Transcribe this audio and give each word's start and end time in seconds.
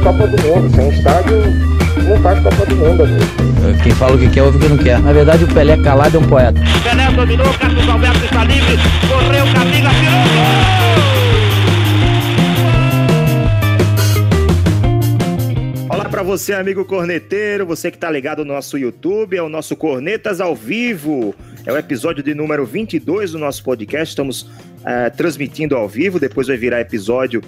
A 0.00 0.02
Copa 0.02 0.26
do 0.26 0.42
Mundo. 0.42 0.74
Sem 0.74 0.88
estádio, 0.88 1.42
não 2.08 2.16
faz 2.22 2.40
Copa 2.40 2.64
do 2.64 2.74
Mundo, 2.74 3.02
amigo. 3.02 3.20
Quem 3.82 3.92
fala 3.92 4.16
o 4.16 4.18
que 4.18 4.30
quer, 4.30 4.42
ouve 4.42 4.56
o 4.56 4.60
que 4.60 4.68
não 4.68 4.78
quer. 4.78 4.98
Na 4.98 5.12
verdade, 5.12 5.44
o 5.44 5.48
Pelé 5.48 5.76
calado 5.76 6.16
é 6.16 6.20
um 6.20 6.26
poeta. 6.26 6.58
Pelé 6.82 7.10
dominou, 7.12 7.52
Carlos 7.58 7.86
Alberto 7.86 8.24
está 8.24 8.44
livre, 8.44 8.78
correu, 9.06 9.44
Camila, 9.52 9.90
tirou 9.90 10.24
gol! 10.24 10.70
Olá 15.90 16.08
para 16.08 16.22
você, 16.22 16.54
amigo 16.54 16.82
corneteiro, 16.86 17.66
você 17.66 17.90
que 17.90 17.98
tá 17.98 18.10
ligado 18.10 18.42
no 18.42 18.54
nosso 18.54 18.78
YouTube, 18.78 19.36
é 19.36 19.42
o 19.42 19.50
nosso 19.50 19.76
Cornetas 19.76 20.40
ao 20.40 20.56
Vivo. 20.56 21.34
É 21.66 21.72
o 21.72 21.76
episódio 21.76 22.22
de 22.22 22.34
número 22.34 22.64
22 22.64 23.32
do 23.32 23.38
nosso 23.38 23.62
podcast. 23.62 24.12
Estamos 24.12 24.42
uh, 24.42 25.14
transmitindo 25.14 25.76
ao 25.76 25.86
vivo, 25.86 26.18
depois 26.18 26.46
vai 26.46 26.56
virar 26.56 26.80
episódio 26.80 27.42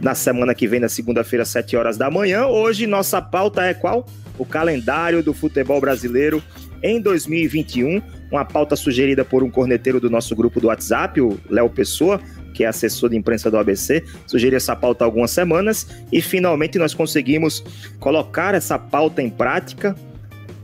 na 0.00 0.14
semana 0.14 0.54
que 0.54 0.66
vem, 0.66 0.80
na 0.80 0.88
segunda-feira, 0.88 1.42
às 1.42 1.48
7 1.48 1.76
horas 1.76 1.96
da 1.96 2.10
manhã. 2.10 2.46
Hoje, 2.46 2.86
nossa 2.86 3.20
pauta 3.20 3.62
é 3.62 3.74
qual? 3.74 4.06
O 4.38 4.44
calendário 4.44 5.22
do 5.22 5.34
futebol 5.34 5.80
brasileiro 5.80 6.42
em 6.82 7.00
2021. 7.00 8.00
Uma 8.30 8.44
pauta 8.44 8.76
sugerida 8.76 9.24
por 9.24 9.42
um 9.42 9.50
corneteiro 9.50 10.00
do 10.00 10.08
nosso 10.08 10.34
grupo 10.34 10.60
do 10.60 10.68
WhatsApp, 10.68 11.20
o 11.20 11.38
Léo 11.48 11.68
Pessoa, 11.68 12.20
que 12.54 12.64
é 12.64 12.66
assessor 12.66 13.10
de 13.10 13.16
imprensa 13.16 13.50
do 13.50 13.58
ABC, 13.58 14.04
sugeriu 14.26 14.56
essa 14.56 14.74
pauta 14.74 15.04
há 15.04 15.06
algumas 15.06 15.30
semanas 15.30 15.86
e 16.12 16.22
finalmente 16.22 16.78
nós 16.78 16.94
conseguimos 16.94 17.64
colocar 17.98 18.54
essa 18.54 18.78
pauta 18.78 19.22
em 19.22 19.28
prática 19.28 19.94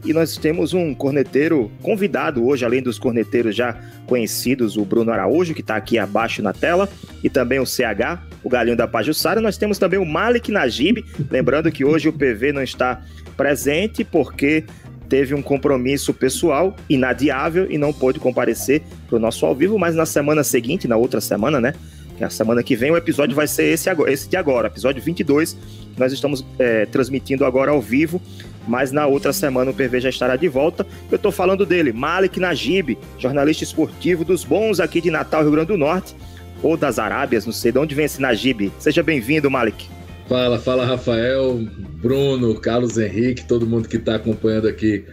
e 0.06 0.12
nós 0.12 0.36
temos 0.36 0.72
um 0.72 0.94
corneteiro 0.94 1.70
convidado 1.82 2.46
hoje, 2.46 2.64
além 2.64 2.80
dos 2.80 2.98
corneteiros 2.98 3.56
já 3.56 3.76
conhecidos, 4.06 4.76
o 4.76 4.84
Bruno 4.84 5.10
Araújo, 5.10 5.52
que 5.52 5.60
está 5.60 5.74
aqui 5.74 5.98
abaixo 5.98 6.40
na 6.42 6.52
tela, 6.52 6.88
e 7.24 7.28
também 7.28 7.58
o 7.58 7.66
CH, 7.66 8.22
o 8.44 8.48
Galinho 8.48 8.76
da 8.76 8.86
Pajussara. 8.86 9.40
Nós 9.40 9.58
temos 9.58 9.78
também 9.78 9.98
o 9.98 10.06
Malik 10.06 10.52
Najib, 10.52 11.04
lembrando 11.28 11.72
que 11.72 11.84
hoje 11.84 12.08
o 12.08 12.12
PV 12.12 12.52
não 12.52 12.62
está 12.62 13.02
presente 13.36 14.04
porque 14.04 14.64
teve 15.08 15.34
um 15.34 15.42
compromisso 15.42 16.14
pessoal 16.14 16.74
inadiável 16.88 17.66
e 17.70 17.76
não 17.76 17.92
pôde 17.92 18.20
comparecer 18.20 18.82
para 19.08 19.16
o 19.16 19.18
nosso 19.18 19.44
ao 19.44 19.54
vivo, 19.54 19.78
mas 19.78 19.94
na 19.94 20.06
semana 20.06 20.44
seguinte, 20.44 20.86
na 20.86 20.96
outra 20.96 21.20
semana, 21.20 21.60
né? 21.60 21.74
Que 22.16 22.24
é 22.24 22.26
a 22.26 22.30
semana 22.30 22.62
que 22.62 22.74
vem, 22.74 22.90
o 22.90 22.96
episódio 22.96 23.34
vai 23.34 23.46
ser 23.46 23.64
esse, 23.64 23.90
agora, 23.90 24.12
esse 24.12 24.28
de 24.28 24.36
agora, 24.36 24.68
episódio 24.68 25.02
22. 25.02 25.56
Nós 25.98 26.12
estamos 26.12 26.44
é, 26.58 26.86
transmitindo 26.86 27.44
agora 27.44 27.70
ao 27.70 27.80
vivo 27.80 28.20
mas 28.66 28.92
na 28.92 29.06
outra 29.06 29.32
semana 29.32 29.70
o 29.70 29.74
PV 29.74 30.00
já 30.00 30.08
estará 30.08 30.36
de 30.36 30.48
volta. 30.48 30.86
Eu 31.10 31.16
estou 31.16 31.30
falando 31.30 31.64
dele, 31.64 31.92
Malik 31.92 32.40
Najib, 32.40 32.98
jornalista 33.18 33.64
esportivo 33.64 34.24
dos 34.24 34.44
bons 34.44 34.80
aqui 34.80 35.00
de 35.00 35.10
Natal, 35.10 35.42
Rio 35.42 35.52
Grande 35.52 35.68
do 35.68 35.78
Norte, 35.78 36.14
ou 36.62 36.76
das 36.76 36.98
Arábias, 36.98 37.46
não 37.46 37.52
sei 37.52 37.72
de 37.72 37.78
onde 37.78 37.94
vem 37.94 38.06
esse 38.06 38.20
Najib. 38.20 38.72
Seja 38.78 39.02
bem-vindo, 39.02 39.50
Malik. 39.50 39.88
Fala, 40.28 40.58
fala 40.58 40.84
Rafael, 40.84 41.60
Bruno, 42.02 42.54
Carlos 42.60 42.98
Henrique, 42.98 43.44
todo 43.44 43.66
mundo 43.66 43.88
que 43.88 43.96
está 43.96 44.16
acompanhando 44.16 44.66
aqui. 44.66 45.04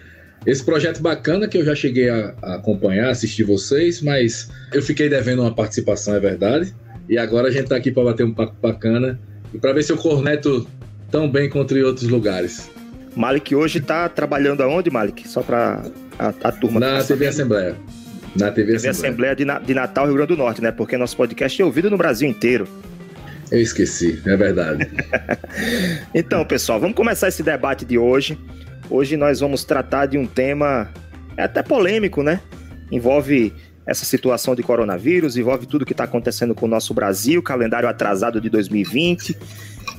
Esse 0.46 0.64
projeto 0.64 1.02
bacana 1.02 1.48
que 1.48 1.58
eu 1.58 1.64
já 1.64 1.76
cheguei 1.76 2.10
a, 2.10 2.34
acompanhar, 2.42 3.10
assistir 3.10 3.44
vocês, 3.44 4.02
mas 4.02 4.50
eu 4.74 4.82
fiquei 4.82 5.08
devendo 5.08 5.42
uma 5.42 5.54
participação, 5.54 6.16
é 6.16 6.20
verdade. 6.20 6.74
E 7.08 7.18
agora 7.18 7.48
a 7.48 7.52
gente 7.52 7.64
está 7.64 7.76
aqui 7.76 7.92
para 7.92 8.04
bater 8.04 8.26
um 8.26 8.34
papo 8.34 8.56
bacana 8.62 9.20
e 9.54 9.60
para 9.60 9.72
ver 9.72 9.84
se 9.84 9.92
eu 9.92 9.98
corneto 9.98 10.68
tão 11.12 11.30
bem 11.30 11.48
em 11.48 11.84
outros 11.84 12.10
lugares. 12.10 12.70
Malik 13.16 13.54
hoje 13.56 13.80
está 13.80 14.10
trabalhando 14.10 14.62
aonde, 14.62 14.90
Malik? 14.90 15.28
Só 15.28 15.42
para 15.42 15.84
a, 16.18 16.28
a, 16.30 16.52
turma. 16.52 16.80
Na 16.80 17.04
TV 17.04 17.28
Assembleia. 17.28 17.76
Na 18.36 18.52
TV, 18.52 18.74
TV 18.74 18.90
Assembleia, 18.90 19.36
de, 19.36 19.46
de, 19.66 19.74
Natal, 19.74 20.06
Rio 20.06 20.16
Grande 20.16 20.30
do 20.30 20.38
Norte, 20.38 20.62
né? 20.62 20.72
Porque 20.72 20.98
nosso 20.98 21.16
podcast 21.16 21.62
é 21.62 21.66
ouvido 21.66 21.90
no 21.90 21.98
Brasil 21.98 22.28
inteiro. 22.28 22.68
Eu 23.52 23.62
esqueci, 23.62 24.20
é 24.26 24.36
verdade. 24.36 24.90
então, 26.14 26.44
pessoal, 26.44 26.80
vamos 26.80 26.96
começar 26.96 27.28
esse 27.28 27.44
debate 27.44 27.86
de 27.86 27.98
hoje. 27.98 28.38
Hoje 28.90 29.16
nós 29.16 29.40
vamos 29.40 29.64
tratar 29.64 30.08
de 30.08 30.18
um 30.18 30.26
tema 30.26 30.90
é 31.38 31.44
até 31.44 31.62
polêmico, 31.62 32.24
né? 32.24 32.42
Envolve 32.92 33.54
essa 33.86 34.06
situação 34.06 34.56
de 34.56 34.64
coronavírus, 34.64 35.36
envolve 35.36 35.66
tudo 35.66 35.86
que 35.86 35.92
está 35.94 36.06
acontecendo 36.06 36.56
com 36.56 36.66
o 36.66 36.70
nosso 36.70 36.94
Brasil, 36.94 37.42
calendário 37.44 37.88
atrasado 37.88 38.40
de 38.40 38.50
2020 38.50 39.38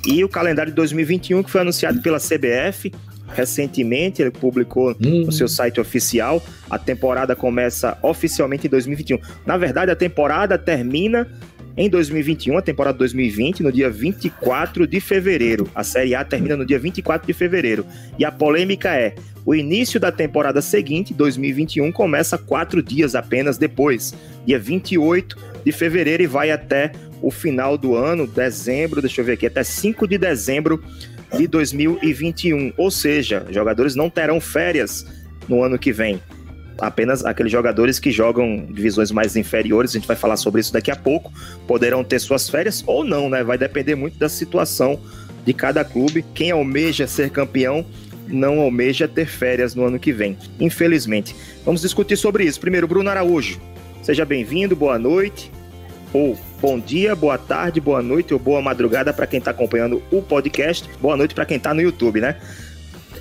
e 0.06 0.24
o 0.24 0.28
calendário 0.28 0.70
de 0.70 0.76
2021 0.76 1.42
que 1.42 1.50
foi 1.50 1.60
anunciado 1.60 2.00
pela 2.00 2.18
CBF 2.18 2.92
recentemente, 3.32 4.22
ele 4.22 4.30
publicou 4.30 4.92
hum. 4.92 5.24
no 5.26 5.32
seu 5.32 5.48
site 5.48 5.80
oficial. 5.80 6.42
A 6.70 6.78
temporada 6.78 7.34
começa 7.34 7.98
oficialmente 8.02 8.66
em 8.66 8.70
2021. 8.70 9.18
Na 9.46 9.56
verdade, 9.56 9.90
a 9.90 9.96
temporada 9.96 10.58
termina 10.58 11.28
em 11.76 11.88
2021, 11.88 12.56
a 12.56 12.62
temporada 12.62 12.96
2020, 12.98 13.62
no 13.62 13.72
dia 13.72 13.90
24 13.90 14.86
de 14.86 15.00
fevereiro. 15.00 15.68
A 15.74 15.82
Série 15.82 16.14
A 16.14 16.24
termina 16.24 16.56
no 16.56 16.64
dia 16.64 16.78
24 16.78 17.26
de 17.26 17.32
fevereiro. 17.32 17.84
E 18.16 18.24
a 18.24 18.30
polêmica 18.30 18.94
é: 18.94 19.14
o 19.44 19.54
início 19.54 19.98
da 19.98 20.12
temporada 20.12 20.62
seguinte, 20.62 21.12
2021, 21.12 21.90
começa 21.90 22.38
quatro 22.38 22.82
dias 22.82 23.14
apenas 23.16 23.58
depois, 23.58 24.14
dia 24.46 24.58
28 24.58 25.53
de 25.64 25.72
fevereiro, 25.72 26.22
e 26.22 26.26
vai 26.26 26.50
até 26.50 26.92
o 27.22 27.30
final 27.30 27.78
do 27.78 27.96
ano, 27.96 28.26
dezembro, 28.26 29.00
deixa 29.00 29.20
eu 29.20 29.24
ver 29.24 29.32
aqui, 29.32 29.46
até 29.46 29.64
5 29.64 30.06
de 30.06 30.18
dezembro 30.18 30.82
de 31.36 31.46
2021. 31.46 32.72
Ou 32.76 32.90
seja, 32.90 33.46
jogadores 33.50 33.94
não 33.94 34.10
terão 34.10 34.40
férias 34.40 35.06
no 35.48 35.62
ano 35.62 35.78
que 35.78 35.92
vem. 35.92 36.20
Apenas 36.78 37.24
aqueles 37.24 37.52
jogadores 37.52 37.98
que 37.98 38.10
jogam 38.10 38.66
divisões 38.70 39.10
mais 39.10 39.36
inferiores, 39.36 39.92
a 39.92 39.94
gente 39.94 40.08
vai 40.08 40.16
falar 40.16 40.36
sobre 40.36 40.60
isso 40.60 40.72
daqui 40.72 40.90
a 40.90 40.96
pouco, 40.96 41.32
poderão 41.66 42.02
ter 42.02 42.18
suas 42.18 42.48
férias 42.48 42.82
ou 42.86 43.04
não, 43.04 43.30
né? 43.30 43.44
Vai 43.44 43.56
depender 43.56 43.94
muito 43.94 44.18
da 44.18 44.28
situação 44.28 45.00
de 45.44 45.52
cada 45.52 45.84
clube. 45.84 46.24
Quem 46.34 46.50
almeja 46.50 47.06
ser 47.06 47.30
campeão 47.30 47.86
não 48.26 48.60
almeja 48.60 49.06
ter 49.06 49.26
férias 49.26 49.74
no 49.74 49.84
ano 49.84 49.98
que 49.98 50.12
vem, 50.12 50.36
infelizmente. 50.58 51.34
Vamos 51.64 51.82
discutir 51.82 52.16
sobre 52.16 52.44
isso. 52.44 52.60
Primeiro, 52.60 52.88
Bruno 52.88 53.08
Araújo. 53.08 53.60
Seja 54.04 54.26
bem-vindo, 54.26 54.76
boa 54.76 54.98
noite 54.98 55.50
ou 56.12 56.38
bom 56.60 56.78
dia, 56.78 57.16
boa 57.16 57.38
tarde, 57.38 57.80
boa 57.80 58.02
noite 58.02 58.34
ou 58.34 58.38
boa 58.38 58.60
madrugada 58.60 59.14
para 59.14 59.26
quem 59.26 59.38
está 59.38 59.50
acompanhando 59.50 60.02
o 60.12 60.20
podcast. 60.20 60.86
Boa 61.00 61.16
noite 61.16 61.34
para 61.34 61.46
quem 61.46 61.56
está 61.56 61.72
no 61.72 61.80
YouTube, 61.80 62.20
né? 62.20 62.36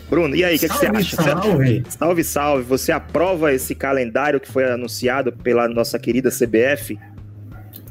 Bruno, 0.10 0.36
e 0.36 0.44
aí, 0.44 0.58
o 0.58 0.60
que, 0.60 0.68
que, 0.68 0.76
você 0.76 0.88
acha? 0.88 1.16
Salve. 1.16 1.84
salve, 1.88 2.24
salve. 2.26 2.64
Você 2.66 2.92
aprova 2.92 3.54
esse 3.54 3.74
calendário 3.74 4.42
que 4.42 4.52
foi 4.52 4.70
anunciado 4.70 5.32
pela 5.32 5.70
nossa 5.70 5.98
querida 5.98 6.30
CBF? 6.30 7.00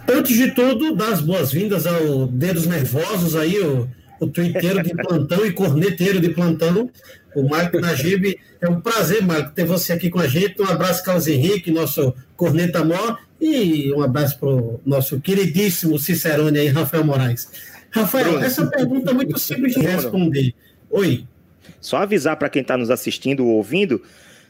Antes 0.06 0.36
de 0.36 0.50
tudo, 0.50 0.94
dar 0.94 1.14
as 1.14 1.22
boas-vindas 1.22 1.86
ao 1.86 2.26
Dedos 2.26 2.66
Nervosos 2.66 3.34
aí, 3.34 3.58
o, 3.58 3.88
o 4.22 4.28
twitteiro 4.28 4.82
de 4.82 4.94
plantão 4.94 5.44
e 5.44 5.52
corneteiro 5.52 6.20
de 6.20 6.28
plantão, 6.30 6.88
o 7.34 7.42
Marco 7.48 7.80
Najib. 7.80 8.38
É 8.60 8.68
um 8.68 8.80
prazer, 8.80 9.20
Marco, 9.20 9.50
ter 9.50 9.64
você 9.64 9.92
aqui 9.92 10.08
com 10.08 10.20
a 10.20 10.28
gente. 10.28 10.62
Um 10.62 10.66
abraço, 10.66 11.04
Carlos 11.04 11.26
Henrique, 11.26 11.72
nosso 11.72 12.14
corneta 12.36 12.84
mó, 12.84 13.16
e 13.40 13.92
um 13.92 14.00
abraço 14.00 14.38
para 14.38 14.48
o 14.48 14.80
nosso 14.86 15.20
queridíssimo 15.20 15.98
Cicerone 15.98 16.56
aí, 16.56 16.68
Rafael 16.68 17.04
Moraes. 17.04 17.50
Rafael, 17.90 18.38
essa 18.40 18.64
pergunta 18.66 19.10
é 19.10 19.14
muito 19.14 19.36
simples 19.40 19.74
de 19.74 19.80
responder. 19.80 20.54
Oi. 20.88 21.26
Só 21.80 21.96
avisar 21.96 22.36
para 22.36 22.48
quem 22.48 22.62
está 22.62 22.76
nos 22.76 22.90
assistindo 22.90 23.44
ou 23.44 23.56
ouvindo, 23.56 24.00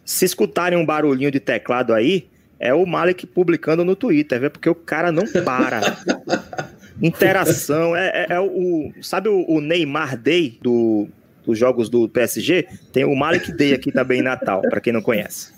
se 0.04 0.26
escutarem 0.26 0.78
um 0.78 0.84
barulhinho 0.84 1.30
de 1.30 1.40
teclado 1.40 1.94
aí, 1.94 2.28
é 2.60 2.74
o 2.74 2.84
Malik 2.84 3.26
publicando 3.26 3.84
no 3.84 3.96
Twitter, 3.96 4.38
viu? 4.38 4.50
porque 4.50 4.68
o 4.68 4.74
cara 4.74 5.10
não 5.10 5.24
para. 5.26 5.80
Interação, 7.02 7.96
é, 7.96 8.26
é, 8.28 8.34
é, 8.34 8.40
o. 8.40 8.92
Sabe 9.02 9.28
o, 9.28 9.44
o 9.48 9.60
Neymar 9.60 10.16
Day 10.16 10.58
do, 10.62 11.08
dos 11.44 11.58
jogos 11.58 11.88
do 11.88 12.08
PSG? 12.08 12.68
Tem 12.92 13.04
o 13.04 13.16
Malik 13.16 13.52
Day 13.52 13.74
aqui 13.74 13.90
também 13.90 14.20
em 14.20 14.22
Natal, 14.22 14.62
para 14.62 14.80
quem 14.80 14.92
não 14.92 15.02
conhece. 15.02 15.52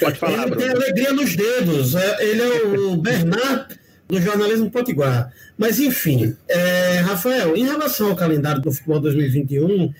Pode 0.00 0.18
falar, 0.18 0.48
ele. 0.48 0.56
Tem 0.56 0.70
alegria 0.70 1.12
nos 1.12 1.36
dedos. 1.36 1.94
É, 1.94 2.24
ele 2.24 2.42
é 2.42 2.62
o 2.66 2.96
Bernard 2.96 3.78
do 4.08 4.20
jornalismo 4.20 4.70
potiguar. 4.70 5.32
Mas, 5.56 5.78
enfim, 5.78 6.34
é, 6.48 7.00
Rafael, 7.00 7.56
em 7.56 7.64
relação 7.64 8.08
ao 8.08 8.16
calendário 8.16 8.62
do 8.62 8.72
futebol 8.72 8.98
2021, 9.00 9.92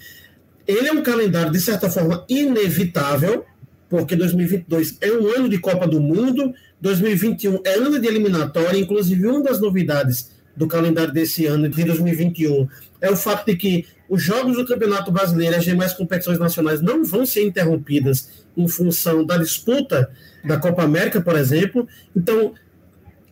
ele 0.67 0.89
é 0.89 0.93
um 0.93 1.03
calendário, 1.03 1.53
de 1.53 1.61
certa 1.61 1.91
forma, 1.91 2.25
inevitável, 2.29 3.45
porque 3.89 4.17
2022 4.17 4.99
é 5.01 5.13
um 5.13 5.27
ano 5.29 5.49
de 5.49 5.59
Copa 5.59 5.87
do 5.87 6.01
Mundo, 6.01 6.55
2021 6.81 7.61
é 7.65 7.75
ano 7.75 8.01
de 8.01 8.07
eliminatória, 8.07 8.79
inclusive 8.79 9.27
uma 9.27 9.43
das 9.43 9.61
novidades 9.61 10.31
do 10.57 10.67
calendário 10.67 11.13
desse 11.13 11.47
ano, 11.47 11.69
de 11.69 11.85
2021, 11.85 12.69
é 13.01 13.11
o 13.11 13.17
fato 13.17 13.47
de 13.47 13.57
que 13.57 13.87
os 14.09 14.23
jogos 14.23 14.57
do 14.57 14.67
Campeonato 14.67 15.13
Brasileiro 15.13 15.55
e 15.55 15.59
as 15.59 15.65
demais 15.65 15.93
competições 15.93 16.39
nacionais 16.39 16.81
não 16.81 17.05
vão 17.05 17.25
ser 17.25 17.45
interrompidas 17.45 18.29
em 18.57 18.67
função 18.67 19.25
da 19.25 19.37
disputa 19.37 20.11
da 20.45 20.57
Copa 20.57 20.83
América, 20.83 21.21
por 21.21 21.37
exemplo. 21.37 21.87
Então, 22.17 22.55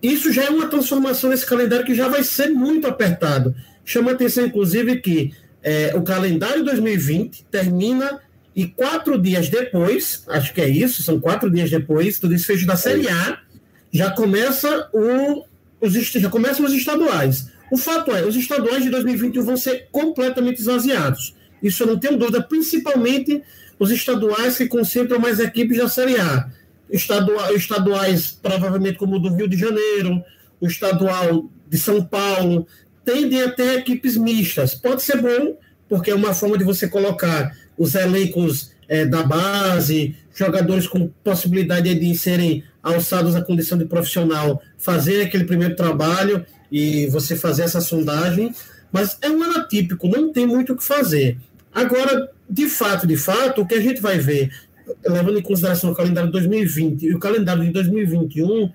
isso 0.02 0.32
já 0.32 0.44
é 0.44 0.50
uma 0.50 0.68
transformação 0.68 1.30
nesse 1.30 1.46
calendário 1.46 1.84
que 1.84 1.94
já 1.94 2.08
vai 2.08 2.22
ser 2.22 2.48
muito 2.48 2.86
apertado. 2.86 3.54
Chama 3.84 4.12
atenção, 4.12 4.46
inclusive, 4.46 5.00
que 5.00 5.32
é, 5.62 5.92
o 5.96 6.02
calendário 6.02 6.64
2020 6.64 7.44
termina 7.50 8.20
e 8.56 8.66
quatro 8.66 9.20
dias 9.20 9.50
depois, 9.50 10.24
acho 10.28 10.54
que 10.54 10.62
é 10.62 10.68
isso, 10.68 11.02
são 11.02 11.20
quatro 11.20 11.50
dias 11.50 11.68
depois 11.68 12.18
do 12.18 12.26
desfecho 12.26 12.66
da 12.66 12.74
Série 12.74 13.06
A, 13.06 13.38
já 13.92 14.10
começa 14.10 14.88
o, 14.94 15.44
os, 15.78 15.92
já 15.92 16.30
começam 16.30 16.64
os 16.64 16.72
estaduais. 16.72 17.48
O 17.70 17.76
fato 17.76 18.10
é, 18.12 18.24
os 18.24 18.34
estaduais 18.34 18.82
de 18.82 18.88
2021 18.88 19.44
vão 19.44 19.58
ser 19.58 19.88
completamente 19.92 20.58
esvaziados. 20.58 21.36
Isso 21.62 21.82
eu 21.82 21.86
não 21.86 21.98
tenho 21.98 22.16
dúvida, 22.16 22.42
principalmente 22.42 23.42
os 23.78 23.90
estaduais 23.90 24.56
que 24.56 24.66
concentram 24.66 25.18
mais 25.18 25.38
equipes 25.38 25.76
da 25.76 25.88
Série 25.88 26.18
A. 26.18 26.48
Estadual, 26.88 27.54
estaduais, 27.54 28.38
provavelmente, 28.40 28.96
como 28.96 29.16
o 29.16 29.18
do 29.18 29.34
Rio 29.34 29.48
de 29.48 29.58
Janeiro, 29.58 30.24
o 30.58 30.66
estadual 30.66 31.50
de 31.68 31.76
São 31.76 32.02
Paulo, 32.02 32.66
tendem 33.04 33.42
a 33.42 33.50
ter 33.50 33.80
equipes 33.80 34.16
mistas. 34.16 34.74
Pode 34.74 35.02
ser 35.02 35.20
bom, 35.20 35.58
porque 35.90 36.10
é 36.10 36.14
uma 36.14 36.32
forma 36.32 36.56
de 36.56 36.64
você 36.64 36.88
colocar 36.88 37.54
os 37.78 37.94
elencos 37.94 38.72
é, 38.88 39.04
da 39.04 39.22
base, 39.22 40.14
jogadores 40.34 40.86
com 40.86 41.08
possibilidade 41.24 41.94
de 41.94 42.16
serem 42.16 42.62
alçados 42.82 43.34
à 43.34 43.42
condição 43.42 43.76
de 43.76 43.84
profissional, 43.84 44.62
fazer 44.78 45.22
aquele 45.22 45.44
primeiro 45.44 45.74
trabalho 45.74 46.44
e 46.70 47.06
você 47.08 47.34
fazer 47.36 47.62
essa 47.62 47.80
sondagem. 47.80 48.54
Mas 48.92 49.18
é 49.20 49.28
um 49.28 49.42
ano 49.42 49.58
atípico, 49.58 50.08
não 50.08 50.32
tem 50.32 50.46
muito 50.46 50.72
o 50.72 50.76
que 50.76 50.84
fazer. 50.84 51.36
Agora, 51.74 52.30
de 52.48 52.68
fato, 52.68 53.06
de 53.06 53.16
fato, 53.16 53.60
o 53.60 53.66
que 53.66 53.74
a 53.74 53.80
gente 53.80 54.00
vai 54.00 54.18
ver, 54.18 54.50
levando 55.04 55.38
em 55.38 55.42
consideração 55.42 55.90
o 55.90 55.94
calendário 55.94 56.28
de 56.28 56.32
2020 56.32 57.02
e 57.02 57.14
o 57.14 57.18
calendário 57.18 57.64
de 57.64 57.70
2021, 57.70 58.70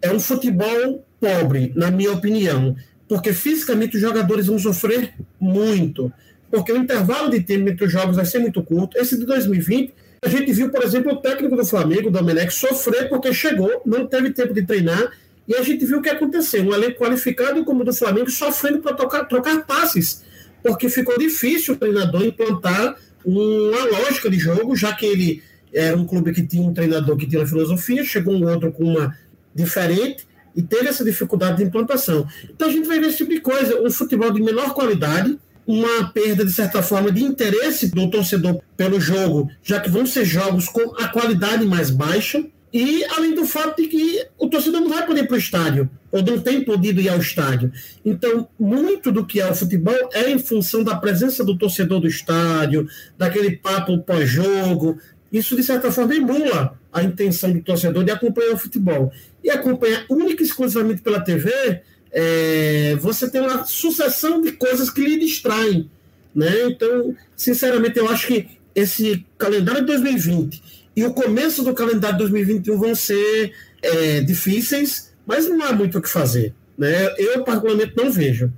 é 0.00 0.12
um 0.12 0.20
futebol 0.20 1.04
pobre, 1.20 1.72
na 1.74 1.90
minha 1.90 2.12
opinião, 2.12 2.76
porque 3.08 3.32
fisicamente 3.32 3.96
os 3.96 4.02
jogadores 4.02 4.46
vão 4.46 4.58
sofrer 4.58 5.14
muito, 5.40 6.12
porque 6.50 6.72
o 6.72 6.76
intervalo 6.76 7.30
de 7.30 7.40
tempo 7.40 7.68
entre 7.68 7.84
os 7.84 7.92
jogos 7.92 8.16
vai 8.16 8.24
ser 8.24 8.38
muito 8.38 8.62
curto. 8.62 8.98
Esse 8.98 9.18
de 9.18 9.26
2020, 9.26 9.94
a 10.22 10.28
gente 10.28 10.52
viu, 10.52 10.70
por 10.70 10.82
exemplo, 10.82 11.12
o 11.12 11.16
técnico 11.16 11.56
do 11.56 11.64
Flamengo, 11.64 12.08
o 12.08 12.10
Domenech, 12.10 12.52
sofrer 12.52 13.08
porque 13.08 13.32
chegou, 13.32 13.82
não 13.84 14.06
teve 14.06 14.30
tempo 14.30 14.52
de 14.54 14.62
treinar, 14.64 15.12
e 15.46 15.54
a 15.54 15.62
gente 15.62 15.84
viu 15.86 15.98
o 15.98 16.02
que 16.02 16.08
aconteceu. 16.08 16.62
Um 16.62 16.74
elenco 16.74 16.98
qualificado 16.98 17.64
como 17.64 17.82
o 17.82 17.84
do 17.84 17.92
Flamengo 17.92 18.30
sofrendo 18.30 18.80
para 18.80 18.94
trocar 18.94 19.64
passes, 19.66 20.22
porque 20.62 20.88
ficou 20.88 21.18
difícil 21.18 21.74
o 21.74 21.76
treinador 21.76 22.22
implantar 22.24 22.96
uma 23.24 23.84
lógica 23.84 24.28
de 24.30 24.38
jogo, 24.38 24.74
já 24.76 24.92
que 24.92 25.06
ele 25.06 25.42
era 25.72 25.96
um 25.96 26.06
clube 26.06 26.32
que 26.32 26.46
tinha 26.46 26.62
um 26.62 26.72
treinador 26.72 27.16
que 27.16 27.26
tinha 27.26 27.40
uma 27.40 27.46
filosofia, 27.46 28.04
chegou 28.04 28.34
um 28.34 28.46
outro 28.48 28.72
com 28.72 28.84
uma 28.84 29.16
diferente 29.54 30.26
e 30.56 30.62
teve 30.62 30.88
essa 30.88 31.04
dificuldade 31.04 31.58
de 31.58 31.64
implantação. 31.64 32.26
Então 32.44 32.68
a 32.68 32.70
gente 32.70 32.86
vai 32.86 32.98
ver 32.98 33.08
esse 33.08 33.18
tipo 33.18 33.30
de 33.30 33.40
coisa, 33.40 33.80
um 33.80 33.90
futebol 33.90 34.32
de 34.32 34.42
menor 34.42 34.74
qualidade, 34.74 35.38
uma 35.68 36.08
perda, 36.08 36.46
de 36.46 36.52
certa 36.52 36.82
forma, 36.82 37.12
de 37.12 37.22
interesse 37.22 37.88
do 37.88 38.08
torcedor 38.08 38.58
pelo 38.74 38.98
jogo, 38.98 39.50
já 39.62 39.78
que 39.78 39.90
vão 39.90 40.06
ser 40.06 40.24
jogos 40.24 40.66
com 40.66 40.96
a 40.96 41.08
qualidade 41.08 41.66
mais 41.66 41.90
baixa, 41.90 42.42
e 42.72 43.04
além 43.04 43.34
do 43.34 43.44
fato 43.44 43.82
de 43.82 43.86
que 43.86 44.26
o 44.38 44.48
torcedor 44.48 44.80
não 44.80 44.88
vai 44.88 45.06
poder 45.06 45.24
ir 45.24 45.26
para 45.26 45.36
o 45.36 45.38
estádio, 45.38 45.90
ou 46.10 46.22
não 46.22 46.40
tem 46.40 46.64
podido 46.64 47.02
ir 47.02 47.10
ao 47.10 47.18
estádio. 47.18 47.70
Então, 48.02 48.48
muito 48.58 49.12
do 49.12 49.26
que 49.26 49.42
é 49.42 49.50
o 49.50 49.54
futebol 49.54 50.08
é 50.14 50.30
em 50.30 50.38
função 50.38 50.82
da 50.82 50.96
presença 50.96 51.44
do 51.44 51.56
torcedor 51.56 52.00
do 52.00 52.08
estádio, 52.08 52.88
daquele 53.18 53.54
papo 53.56 53.98
pós-jogo. 53.98 54.98
Isso, 55.30 55.54
de 55.54 55.62
certa 55.62 55.92
forma, 55.92 56.14
emula 56.14 56.78
a 56.90 57.02
intenção 57.02 57.52
do 57.52 57.60
torcedor 57.60 58.04
de 58.04 58.10
acompanhar 58.10 58.54
o 58.54 58.58
futebol. 58.58 59.12
E 59.44 59.50
acompanhar 59.50 60.06
única 60.08 60.42
e 60.42 60.46
exclusivamente 60.46 61.02
pela 61.02 61.20
TV, 61.20 61.82
é, 62.12 62.96
você 63.00 63.30
tem 63.30 63.40
uma 63.40 63.64
sucessão 63.64 64.40
de 64.40 64.52
coisas 64.52 64.90
que 64.90 65.00
lhe 65.00 65.18
distraem. 65.18 65.90
Né? 66.34 66.66
Então, 66.66 67.14
sinceramente, 67.36 67.98
eu 67.98 68.08
acho 68.08 68.26
que 68.26 68.46
esse 68.74 69.26
calendário 69.36 69.80
de 69.80 69.86
2020 69.88 70.62
e 70.94 71.04
o 71.04 71.12
começo 71.12 71.62
do 71.62 71.74
calendário 71.74 72.16
de 72.16 72.24
2021 72.24 72.78
vão 72.78 72.94
ser 72.94 73.52
é, 73.82 74.20
difíceis, 74.20 75.14
mas 75.26 75.48
não 75.48 75.62
há 75.64 75.72
muito 75.72 75.98
o 75.98 76.02
que 76.02 76.08
fazer. 76.08 76.52
Né? 76.76 77.14
Eu, 77.18 77.44
particularmente, 77.44 77.92
não 77.96 78.10
vejo. 78.10 78.52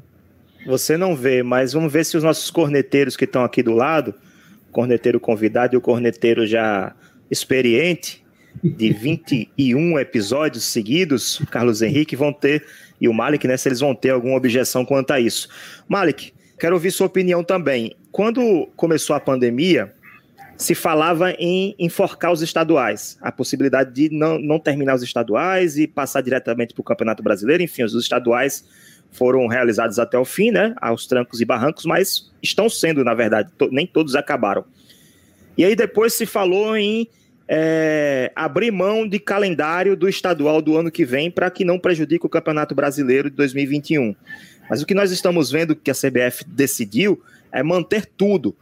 Você 0.66 0.96
não 0.96 1.16
vê, 1.16 1.42
mas 1.42 1.72
vamos 1.72 1.92
ver 1.92 2.04
se 2.04 2.16
os 2.16 2.22
nossos 2.22 2.50
corneteiros 2.50 3.16
que 3.16 3.24
estão 3.24 3.44
aqui 3.44 3.62
do 3.62 3.72
lado, 3.72 4.14
corneteiro 4.70 5.18
convidado 5.18 5.74
e 5.74 5.78
o 5.78 5.80
corneteiro 5.80 6.46
já 6.46 6.94
experiente, 7.30 8.19
de 8.62 8.92
21 8.92 9.98
episódios 9.98 10.64
seguidos, 10.64 11.40
Carlos 11.50 11.82
Henrique 11.82 12.14
vão 12.14 12.32
ter, 12.32 12.64
e 13.00 13.08
o 13.08 13.14
Malik, 13.14 13.46
né, 13.46 13.56
se 13.56 13.68
eles 13.68 13.80
vão 13.80 13.94
ter 13.94 14.10
alguma 14.10 14.36
objeção 14.36 14.84
quanto 14.84 15.12
a 15.12 15.20
isso. 15.20 15.48
Malik, 15.88 16.32
quero 16.58 16.74
ouvir 16.74 16.90
sua 16.90 17.06
opinião 17.06 17.42
também. 17.42 17.96
Quando 18.12 18.68
começou 18.76 19.16
a 19.16 19.20
pandemia, 19.20 19.92
se 20.60 20.74
falava 20.74 21.32
em 21.38 21.74
enforcar 21.78 22.30
os 22.30 22.42
estaduais, 22.42 23.16
a 23.22 23.32
possibilidade 23.32 23.94
de 23.94 24.14
não, 24.14 24.38
não 24.38 24.58
terminar 24.58 24.94
os 24.94 25.02
estaduais 25.02 25.78
e 25.78 25.86
passar 25.86 26.20
diretamente 26.20 26.74
para 26.74 26.82
o 26.82 26.84
Campeonato 26.84 27.22
Brasileiro. 27.22 27.62
Enfim, 27.62 27.82
os 27.82 27.94
estaduais 27.94 28.62
foram 29.10 29.46
realizados 29.46 29.98
até 29.98 30.18
o 30.18 30.24
fim, 30.24 30.50
né, 30.50 30.74
aos 30.80 31.06
trancos 31.06 31.40
e 31.40 31.46
barrancos, 31.46 31.86
mas 31.86 32.30
estão 32.42 32.68
sendo, 32.68 33.02
na 33.02 33.14
verdade, 33.14 33.50
to, 33.56 33.70
nem 33.72 33.86
todos 33.86 34.14
acabaram. 34.14 34.64
E 35.56 35.64
aí 35.64 35.74
depois 35.74 36.12
se 36.12 36.26
falou 36.26 36.76
em 36.76 37.08
é, 37.52 38.30
abrir 38.36 38.70
mão 38.70 39.08
de 39.08 39.18
calendário 39.18 39.96
do 39.96 40.08
estadual 40.08 40.62
do 40.62 40.76
ano 40.76 40.90
que 40.90 41.04
vem 41.04 41.30
para 41.30 41.50
que 41.50 41.64
não 41.64 41.80
prejudique 41.80 42.24
o 42.24 42.28
Campeonato 42.28 42.74
Brasileiro 42.74 43.28
de 43.28 43.36
2021. 43.36 44.14
Mas 44.68 44.80
o 44.80 44.86
que 44.86 44.94
nós 44.94 45.10
estamos 45.10 45.50
vendo 45.50 45.74
que 45.74 45.90
a 45.90 45.94
CBF 45.94 46.44
decidiu 46.46 47.20
é 47.50 47.60
manter 47.60 48.06
tudo 48.06 48.56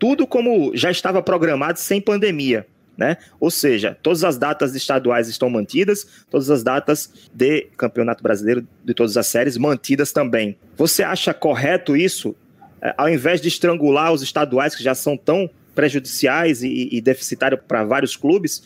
tudo 0.00 0.26
como 0.26 0.74
já 0.74 0.90
estava 0.90 1.22
programado 1.22 1.78
sem 1.78 2.00
pandemia. 2.00 2.66
Né? 2.96 3.16
Ou 3.38 3.50
seja, 3.50 3.96
todas 4.02 4.24
as 4.24 4.36
datas 4.36 4.74
estaduais 4.74 5.28
estão 5.28 5.48
mantidas, 5.48 6.06
todas 6.30 6.50
as 6.50 6.62
datas 6.62 7.10
de 7.32 7.68
Campeonato 7.76 8.22
Brasileiro 8.22 8.66
de 8.84 8.92
todas 8.92 9.16
as 9.16 9.26
séries 9.26 9.56
mantidas 9.56 10.10
também. 10.12 10.56
Você 10.76 11.02
acha 11.02 11.32
correto 11.32 11.96
isso? 11.96 12.34
É, 12.82 12.94
ao 12.96 13.08
invés 13.08 13.40
de 13.40 13.48
estrangular 13.48 14.12
os 14.12 14.22
estaduais 14.22 14.74
que 14.74 14.82
já 14.82 14.94
são 14.94 15.16
tão 15.16 15.48
prejudiciais 15.80 16.62
e, 16.62 16.90
e 16.92 17.00
deficitários 17.00 17.58
para 17.66 17.82
vários 17.84 18.14
clubes, 18.14 18.62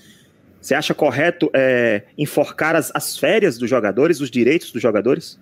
você 0.61 0.75
acha 0.75 0.93
correto 0.93 1.49
é, 1.55 2.03
enforcar 2.19 2.75
as, 2.75 2.91
as, 2.93 3.17
férias 3.17 3.57
dos 3.57 3.71
jogadores, 3.71 4.21
os 4.21 4.29
direitos 4.29 4.73
dos 4.73 4.83
jogadores? 4.83 5.39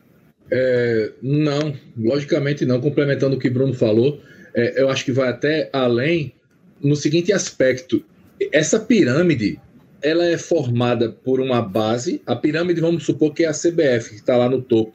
É, 0.51 1.13
não, 1.23 1.75
logicamente 1.97 2.67
não. 2.67 2.79
Complementando 2.79 3.37
o 3.37 3.39
que 3.39 3.49
Bruno 3.49 3.73
falou, 3.73 4.21
é, 4.55 4.83
eu 4.83 4.91
acho 4.91 5.03
que 5.03 5.13
vai 5.13 5.31
até 5.31 5.71
além 5.73 6.35
no 6.83 6.95
seguinte 6.95 7.33
aspecto: 7.33 8.05
essa 8.53 8.79
pirâmide 8.79 9.59
ela 10.03 10.27
é 10.27 10.37
formada 10.37 11.09
por 11.11 11.41
uma 11.41 11.63
base. 11.63 12.21
A 12.27 12.37
pirâmide, 12.37 12.83
vamos 12.83 13.05
supor 13.05 13.33
que 13.33 13.45
é 13.45 13.49
a 13.49 13.53
CBF, 13.53 14.11
que 14.11 14.17
está 14.17 14.37
lá 14.37 14.49
no 14.49 14.61
topo. 14.61 14.93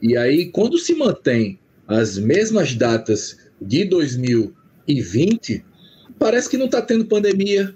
E 0.00 0.16
aí, 0.16 0.46
quando 0.46 0.78
se 0.78 0.94
mantém 0.94 1.58
as 1.86 2.16
mesmas 2.16 2.74
datas 2.74 3.36
de 3.60 3.84
2020, 3.84 5.64
parece 6.18 6.48
que 6.48 6.56
não 6.56 6.66
está 6.66 6.82
tendo 6.82 7.04
pandemia, 7.06 7.74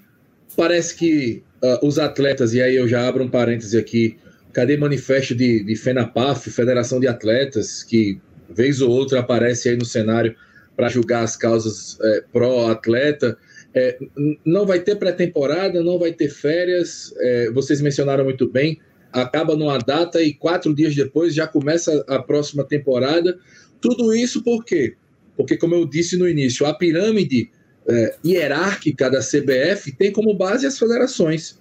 parece 0.57 0.95
que 0.95 1.43
uh, 1.63 1.87
os 1.87 1.99
atletas, 1.99 2.55
e 2.55 2.63
aí 2.63 2.77
eu 2.77 2.89
já 2.89 3.07
abro 3.07 3.25
um 3.25 3.29
parêntese 3.29 3.79
aqui, 3.79 4.17
cadê 4.53 4.77
manifesto 4.77 5.35
de, 5.35 5.63
de 5.63 5.77
FENAPAF, 5.77 6.51
Federação 6.51 6.99
de 7.01 7.07
Atletas, 7.07 7.83
que 7.83 8.19
vez 8.49 8.81
ou 8.81 8.91
outra 8.91 9.21
aparece 9.21 9.69
aí 9.69 9.77
no 9.77 9.85
cenário 9.85 10.35
para 10.77 10.89
julgar 10.89 11.23
as 11.23 11.37
causas 11.37 11.99
é, 12.03 12.25
pró-atleta. 12.33 13.37
É, 13.73 13.99
não 14.45 14.67
vai 14.67 14.81
ter 14.81 14.97
pré-temporada, 14.97 15.83
não 15.83 15.99
vai 15.99 16.13
ter 16.13 16.29
férias. 16.29 17.15
É, 17.19 17.51
vocês 17.53 17.81
mencionaram 17.81 18.25
muito 18.25 18.51
bem. 18.51 18.81
Acaba 19.13 19.55
numa 19.55 19.79
data 19.79 20.23
e 20.23 20.33
quatro 20.33 20.75
dias 20.75 20.95
depois 20.95 21.35
já 21.35 21.47
começa 21.47 22.05
a 22.09 22.19
próxima 22.21 22.65
temporada. 22.65 23.39
Tudo 23.81 24.15
isso 24.15 24.43
por 24.43 24.65
quê? 24.65 24.95
Porque, 25.37 25.57
como 25.57 25.75
eu 25.75 25.87
disse 25.87 26.17
no 26.17 26.29
início, 26.29 26.67
a 26.67 26.75
pirâmide 26.75 27.51
é, 27.89 28.17
hierárquica 28.25 29.11
da 29.11 29.21
CBF 29.21 29.93
tem 29.93 30.13
como 30.13 30.35
base 30.35 30.67
as 30.67 30.79
federações. 30.79 31.59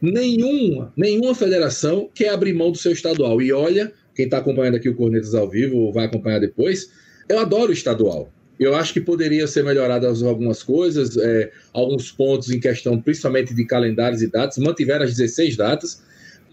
Nenhuma, 0.00 0.92
nenhuma 0.96 1.34
federação 1.34 2.08
quer 2.14 2.28
abrir 2.28 2.52
mão 2.52 2.70
do 2.70 2.78
seu 2.78 2.92
estadual. 2.92 3.40
E 3.40 3.52
olha, 3.52 3.92
quem 4.14 4.26
está 4.26 4.38
acompanhando 4.38 4.76
aqui 4.76 4.88
o 4.88 4.94
Cornetas 4.94 5.34
ao 5.34 5.48
vivo 5.48 5.76
ou 5.76 5.92
vai 5.92 6.06
acompanhar 6.06 6.38
depois, 6.38 6.90
eu 7.28 7.38
adoro 7.38 7.70
o 7.70 7.74
estadual. 7.74 8.32
Eu 8.58 8.74
acho 8.74 8.92
que 8.92 9.00
poderia 9.00 9.46
ser 9.46 9.64
melhoradas 9.64 10.22
algumas 10.22 10.62
coisas, 10.62 11.16
é, 11.16 11.50
alguns 11.72 12.10
pontos 12.10 12.50
em 12.50 12.58
questão, 12.58 13.00
principalmente 13.00 13.54
de 13.54 13.66
calendários 13.66 14.22
e 14.22 14.28
datas. 14.28 14.56
Mantiveram 14.56 15.04
as 15.04 15.14
16 15.14 15.56
datas, 15.56 16.02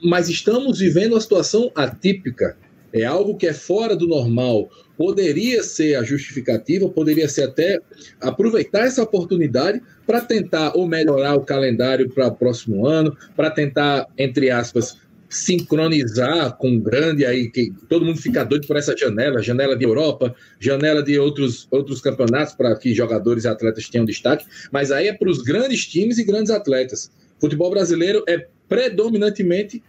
mas 0.03 0.27
estamos 0.27 0.79
vivendo 0.79 1.13
uma 1.13 1.21
situação 1.21 1.71
atípica. 1.73 2.57
É 2.93 3.03
algo 3.03 3.35
que 3.35 3.47
é 3.47 3.53
fora 3.53 3.95
do 3.95 4.07
normal. 4.07 4.69
Poderia 4.95 5.63
ser 5.63 5.95
a 5.95 6.03
justificativa, 6.03 6.87
poderia 6.87 7.27
ser 7.27 7.45
até 7.45 7.79
aproveitar 8.21 8.85
essa 8.85 9.01
oportunidade 9.01 9.81
para 10.05 10.21
tentar 10.21 10.73
ou 10.75 10.87
melhorar 10.87 11.35
o 11.35 11.41
calendário 11.41 12.07
para 12.09 12.27
o 12.27 12.35
próximo 12.35 12.85
ano, 12.85 13.17
para 13.35 13.49
tentar, 13.49 14.07
entre 14.15 14.51
aspas, 14.51 14.97
sincronizar 15.27 16.55
com 16.57 16.79
grande 16.79 17.25
aí, 17.25 17.49
que 17.49 17.73
todo 17.89 18.05
mundo 18.05 18.21
fica 18.21 18.43
doido 18.43 18.67
por 18.67 18.77
essa 18.77 18.95
janela, 18.95 19.41
janela 19.41 19.75
de 19.75 19.83
Europa, 19.83 20.35
janela 20.59 21.01
de 21.01 21.17
outros, 21.17 21.67
outros 21.71 21.99
campeonatos 21.99 22.53
para 22.53 22.75
que 22.75 22.93
jogadores 22.93 23.43
e 23.43 23.47
atletas 23.47 23.89
tenham 23.89 24.05
destaque, 24.05 24.45
mas 24.71 24.91
aí 24.91 25.07
é 25.07 25.13
para 25.13 25.29
os 25.29 25.41
grandes 25.41 25.87
times 25.87 26.19
e 26.19 26.23
grandes 26.23 26.51
atletas. 26.51 27.11
Futebol 27.39 27.71
brasileiro 27.71 28.23
é 28.27 28.45
predominantemente 28.69 29.83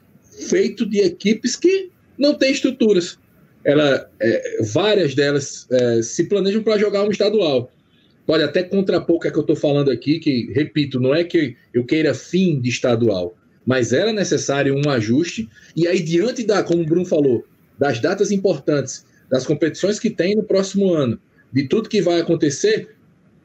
feito 0.48 0.86
de 0.86 1.00
equipes 1.00 1.56
que 1.56 1.90
não 2.18 2.34
têm 2.34 2.52
estruturas. 2.52 3.18
ela, 3.64 4.08
é, 4.20 4.62
várias 4.62 5.14
delas 5.14 5.66
é, 5.70 6.02
se 6.02 6.24
planejam 6.24 6.62
para 6.62 6.78
jogar 6.78 7.02
um 7.04 7.10
estadual. 7.10 7.70
Pode 8.26 8.42
até 8.42 8.62
contrapor 8.62 9.16
o 9.16 9.20
que, 9.20 9.28
é 9.28 9.30
que 9.30 9.36
eu 9.36 9.42
estou 9.42 9.56
falando 9.56 9.90
aqui, 9.90 10.18
que, 10.18 10.50
repito, 10.52 10.98
não 10.98 11.14
é 11.14 11.24
que 11.24 11.56
eu 11.72 11.84
queira 11.84 12.14
fim 12.14 12.60
de 12.60 12.70
estadual, 12.70 13.36
mas 13.66 13.92
era 13.92 14.12
necessário 14.12 14.74
um 14.74 14.90
ajuste. 14.90 15.48
E 15.76 15.86
aí, 15.86 16.00
diante 16.00 16.42
da, 16.44 16.62
como 16.62 16.82
o 16.82 16.86
Bruno 16.86 17.04
falou, 17.04 17.44
das 17.78 18.00
datas 18.00 18.30
importantes, 18.30 19.04
das 19.30 19.46
competições 19.46 19.98
que 19.98 20.10
tem 20.10 20.34
no 20.36 20.42
próximo 20.42 20.92
ano, 20.92 21.18
de 21.52 21.68
tudo 21.68 21.88
que 21.88 22.00
vai 22.00 22.20
acontecer, 22.20 22.88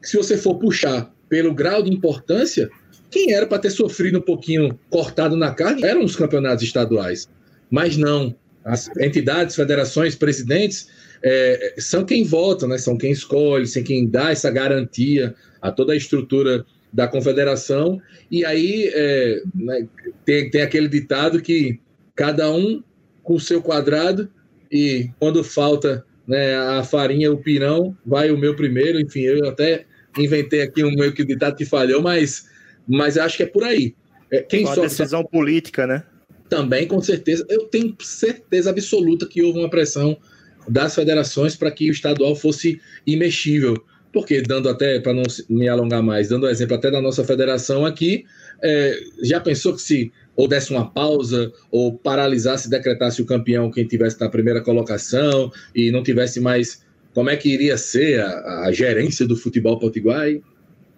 se 0.02 0.16
você 0.16 0.36
for 0.36 0.56
puxar 0.58 1.12
pelo 1.28 1.54
grau 1.54 1.82
de 1.82 1.92
importância, 1.92 2.70
quem 3.10 3.32
era 3.32 3.46
para 3.46 3.58
ter 3.58 3.70
sofrido 3.70 4.18
um 4.18 4.22
pouquinho 4.22 4.78
cortado 4.88 5.36
na 5.36 5.52
carne 5.52 5.84
eram 5.84 6.04
os 6.04 6.16
campeonatos 6.16 6.64
estaduais. 6.64 7.28
Mas 7.70 7.96
não. 7.96 8.34
As 8.64 8.88
entidades, 8.98 9.56
federações, 9.56 10.14
presidentes 10.14 10.88
é, 11.22 11.74
são 11.78 12.04
quem 12.04 12.24
vota, 12.24 12.66
né? 12.66 12.78
são 12.78 12.96
quem 12.96 13.10
escolhe, 13.10 13.66
são 13.66 13.82
quem 13.82 14.08
dá 14.08 14.30
essa 14.30 14.50
garantia 14.50 15.34
a 15.60 15.70
toda 15.70 15.92
a 15.92 15.96
estrutura 15.96 16.64
da 16.92 17.06
confederação. 17.06 18.00
E 18.30 18.44
aí 18.44 18.90
é, 18.94 19.42
né, 19.54 19.86
tem, 20.24 20.50
tem 20.50 20.62
aquele 20.62 20.88
ditado 20.88 21.40
que 21.40 21.80
cada 22.14 22.50
um 22.50 22.82
com 23.22 23.34
o 23.34 23.40
seu 23.40 23.62
quadrado 23.62 24.30
e 24.70 25.10
quando 25.18 25.42
falta 25.42 26.04
né, 26.26 26.56
a 26.56 26.82
farinha, 26.84 27.32
o 27.32 27.38
pirão, 27.38 27.96
vai 28.04 28.30
o 28.30 28.38
meu 28.38 28.54
primeiro. 28.54 29.00
Enfim, 29.00 29.20
eu 29.20 29.48
até 29.48 29.84
inventei 30.16 30.62
aqui 30.62 30.84
um 30.84 30.94
meio 30.94 31.12
que 31.12 31.24
ditado 31.24 31.56
que 31.56 31.64
falhou, 31.64 32.02
mas, 32.02 32.48
mas 32.86 33.18
acho 33.18 33.36
que 33.36 33.42
é 33.42 33.46
por 33.46 33.64
aí. 33.64 33.94
É, 34.30 34.40
quem 34.42 34.64
Uma 34.64 34.76
decisão 34.76 35.24
política, 35.24 35.86
né? 35.86 36.04
Também, 36.50 36.86
com 36.86 37.00
certeza. 37.00 37.46
Eu 37.48 37.66
tenho 37.66 37.96
certeza 38.00 38.70
absoluta 38.70 39.26
que 39.26 39.40
houve 39.42 39.60
uma 39.60 39.70
pressão 39.70 40.18
das 40.68 40.94
federações 40.94 41.54
para 41.56 41.70
que 41.70 41.88
o 41.88 41.92
estadual 41.92 42.34
fosse 42.34 42.80
imexível. 43.06 43.82
Porque, 44.12 44.42
dando 44.42 44.68
até, 44.68 44.98
para 44.98 45.14
não 45.14 45.22
me 45.48 45.68
alongar 45.68 46.02
mais, 46.02 46.28
dando 46.28 46.46
um 46.46 46.48
exemplo 46.48 46.74
até 46.74 46.90
da 46.90 47.00
nossa 47.00 47.22
federação 47.22 47.86
aqui, 47.86 48.24
é, 48.60 48.98
já 49.22 49.38
pensou 49.38 49.72
que 49.72 49.80
se 49.80 50.12
ou 50.34 50.48
desse 50.48 50.72
uma 50.72 50.90
pausa, 50.90 51.52
ou 51.70 51.96
paralisasse, 51.96 52.68
decretasse 52.68 53.22
o 53.22 53.26
campeão 53.26 53.70
quem 53.70 53.86
tivesse 53.86 54.18
na 54.20 54.28
primeira 54.28 54.60
colocação 54.60 55.52
e 55.74 55.92
não 55.92 56.02
tivesse 56.02 56.40
mais. 56.40 56.84
Como 57.14 57.30
é 57.30 57.36
que 57.36 57.52
iria 57.52 57.76
ser 57.76 58.20
a, 58.20 58.64
a 58.64 58.72
gerência 58.72 59.26
do 59.26 59.36
futebol 59.36 59.78
potiguar? 59.78 60.26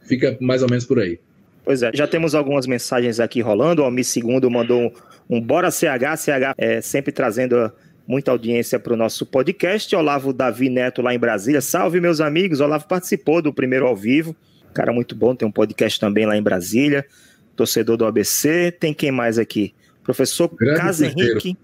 Fica 0.06 0.38
mais 0.40 0.62
ou 0.62 0.70
menos 0.70 0.86
por 0.86 0.98
aí. 0.98 1.18
Pois 1.64 1.82
é, 1.82 1.90
já 1.94 2.06
temos 2.06 2.34
algumas 2.34 2.66
mensagens 2.66 3.20
aqui 3.20 3.40
rolando. 3.40 3.82
O 3.82 3.84
Almi 3.84 4.02
Segundo 4.02 4.50
mandou 4.50 4.92
um, 5.32 5.40
Bora 5.40 5.70
CH, 5.70 6.16
CH 6.18 6.54
é, 6.58 6.80
sempre 6.82 7.10
trazendo 7.10 7.72
muita 8.06 8.30
audiência 8.30 8.78
para 8.78 8.92
o 8.92 8.96
nosso 8.96 9.24
podcast. 9.24 9.94
Olavo 9.96 10.32
Davi 10.32 10.68
Neto 10.68 11.00
lá 11.00 11.14
em 11.14 11.18
Brasília. 11.18 11.62
Salve, 11.62 12.00
meus 12.00 12.20
amigos. 12.20 12.60
Olavo 12.60 12.86
participou 12.86 13.40
do 13.40 13.52
primeiro 13.52 13.86
ao 13.86 13.96
vivo. 13.96 14.36
Cara, 14.74 14.92
muito 14.92 15.16
bom. 15.16 15.34
Tem 15.34 15.48
um 15.48 15.52
podcast 15.52 15.98
também 15.98 16.26
lá 16.26 16.36
em 16.36 16.42
Brasília. 16.42 17.06
Torcedor 17.56 17.96
do 17.96 18.04
ABC. 18.04 18.72
Tem 18.72 18.92
quem 18.92 19.10
mais 19.10 19.38
aqui? 19.38 19.74
Professor 20.02 20.48
Casa 20.76 21.06
Henrique. 21.06 21.56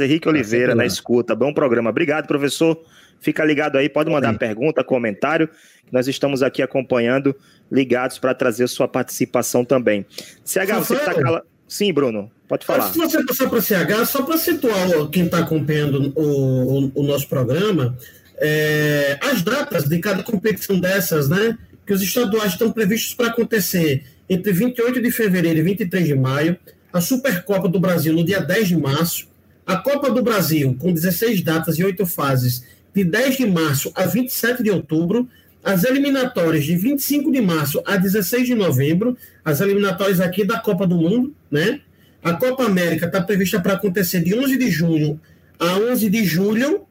Henrique 0.00 0.28
Oliveira 0.28 0.74
na 0.74 0.84
escuta. 0.84 1.36
Bom 1.36 1.52
programa. 1.52 1.90
Obrigado, 1.90 2.26
professor. 2.26 2.82
Fica 3.20 3.44
ligado 3.44 3.76
aí, 3.76 3.88
pode 3.88 4.10
mandar 4.10 4.32
Sim. 4.32 4.38
pergunta, 4.38 4.82
comentário. 4.82 5.48
Nós 5.92 6.08
estamos 6.08 6.42
aqui 6.42 6.60
acompanhando, 6.60 7.36
ligados 7.70 8.18
para 8.18 8.34
trazer 8.34 8.66
sua 8.66 8.88
participação 8.88 9.64
também. 9.64 10.04
CH, 10.44 10.78
você 10.80 10.94
está 10.94 11.14
calado. 11.14 11.51
Sim, 11.72 11.90
Bruno, 11.90 12.30
pode 12.46 12.66
falar. 12.66 12.88
Antes 12.88 13.00
de 13.00 13.06
você 13.06 13.24
passar 13.24 13.48
para 13.48 13.62
CH, 13.62 14.06
só 14.06 14.22
para 14.24 14.36
situar 14.36 15.08
quem 15.10 15.24
está 15.24 15.38
acompanhando 15.38 16.12
o, 16.14 16.20
o, 16.20 16.92
o, 16.96 17.02
nosso 17.02 17.26
programa, 17.26 17.96
é, 18.36 19.18
as 19.22 19.40
datas 19.40 19.84
de 19.84 19.98
cada 19.98 20.22
competição 20.22 20.78
dessas, 20.78 21.30
né? 21.30 21.56
Que 21.86 21.94
os 21.94 22.02
estaduais 22.02 22.52
estão 22.52 22.70
previstos 22.70 23.14
para 23.14 23.28
acontecer 23.28 24.04
entre 24.28 24.52
28 24.52 25.00
de 25.00 25.10
fevereiro 25.10 25.60
e 25.60 25.62
23 25.62 26.08
de 26.08 26.14
maio, 26.14 26.58
a 26.92 27.00
Supercopa 27.00 27.70
do 27.70 27.80
Brasil 27.80 28.12
no 28.12 28.22
dia 28.22 28.42
10 28.42 28.68
de 28.68 28.76
março, 28.76 29.26
a 29.66 29.78
Copa 29.78 30.10
do 30.10 30.22
Brasil 30.22 30.76
com 30.78 30.92
16 30.92 31.40
datas 31.40 31.78
e 31.78 31.84
8 31.84 32.04
fases, 32.04 32.66
de 32.94 33.02
10 33.02 33.38
de 33.38 33.46
março 33.46 33.90
a 33.94 34.04
27 34.04 34.62
de 34.62 34.70
outubro, 34.70 35.26
as 35.64 35.84
eliminatórias 35.84 36.64
de 36.64 36.76
25 36.76 37.30
de 37.30 37.40
março 37.40 37.82
a 37.86 37.96
16 37.96 38.46
de 38.46 38.54
novembro, 38.54 39.16
as 39.44 39.60
eliminatórias 39.60 40.20
aqui 40.20 40.44
da 40.44 40.58
Copa 40.58 40.86
do 40.86 40.96
Mundo, 40.96 41.34
né? 41.50 41.80
A 42.22 42.34
Copa 42.34 42.64
América 42.64 43.06
está 43.06 43.20
prevista 43.20 43.60
para 43.60 43.74
acontecer 43.74 44.20
de 44.20 44.34
11 44.34 44.56
de 44.56 44.70
junho 44.70 45.20
a 45.58 45.76
11 45.76 46.08
de 46.08 46.24
julho. 46.24 46.82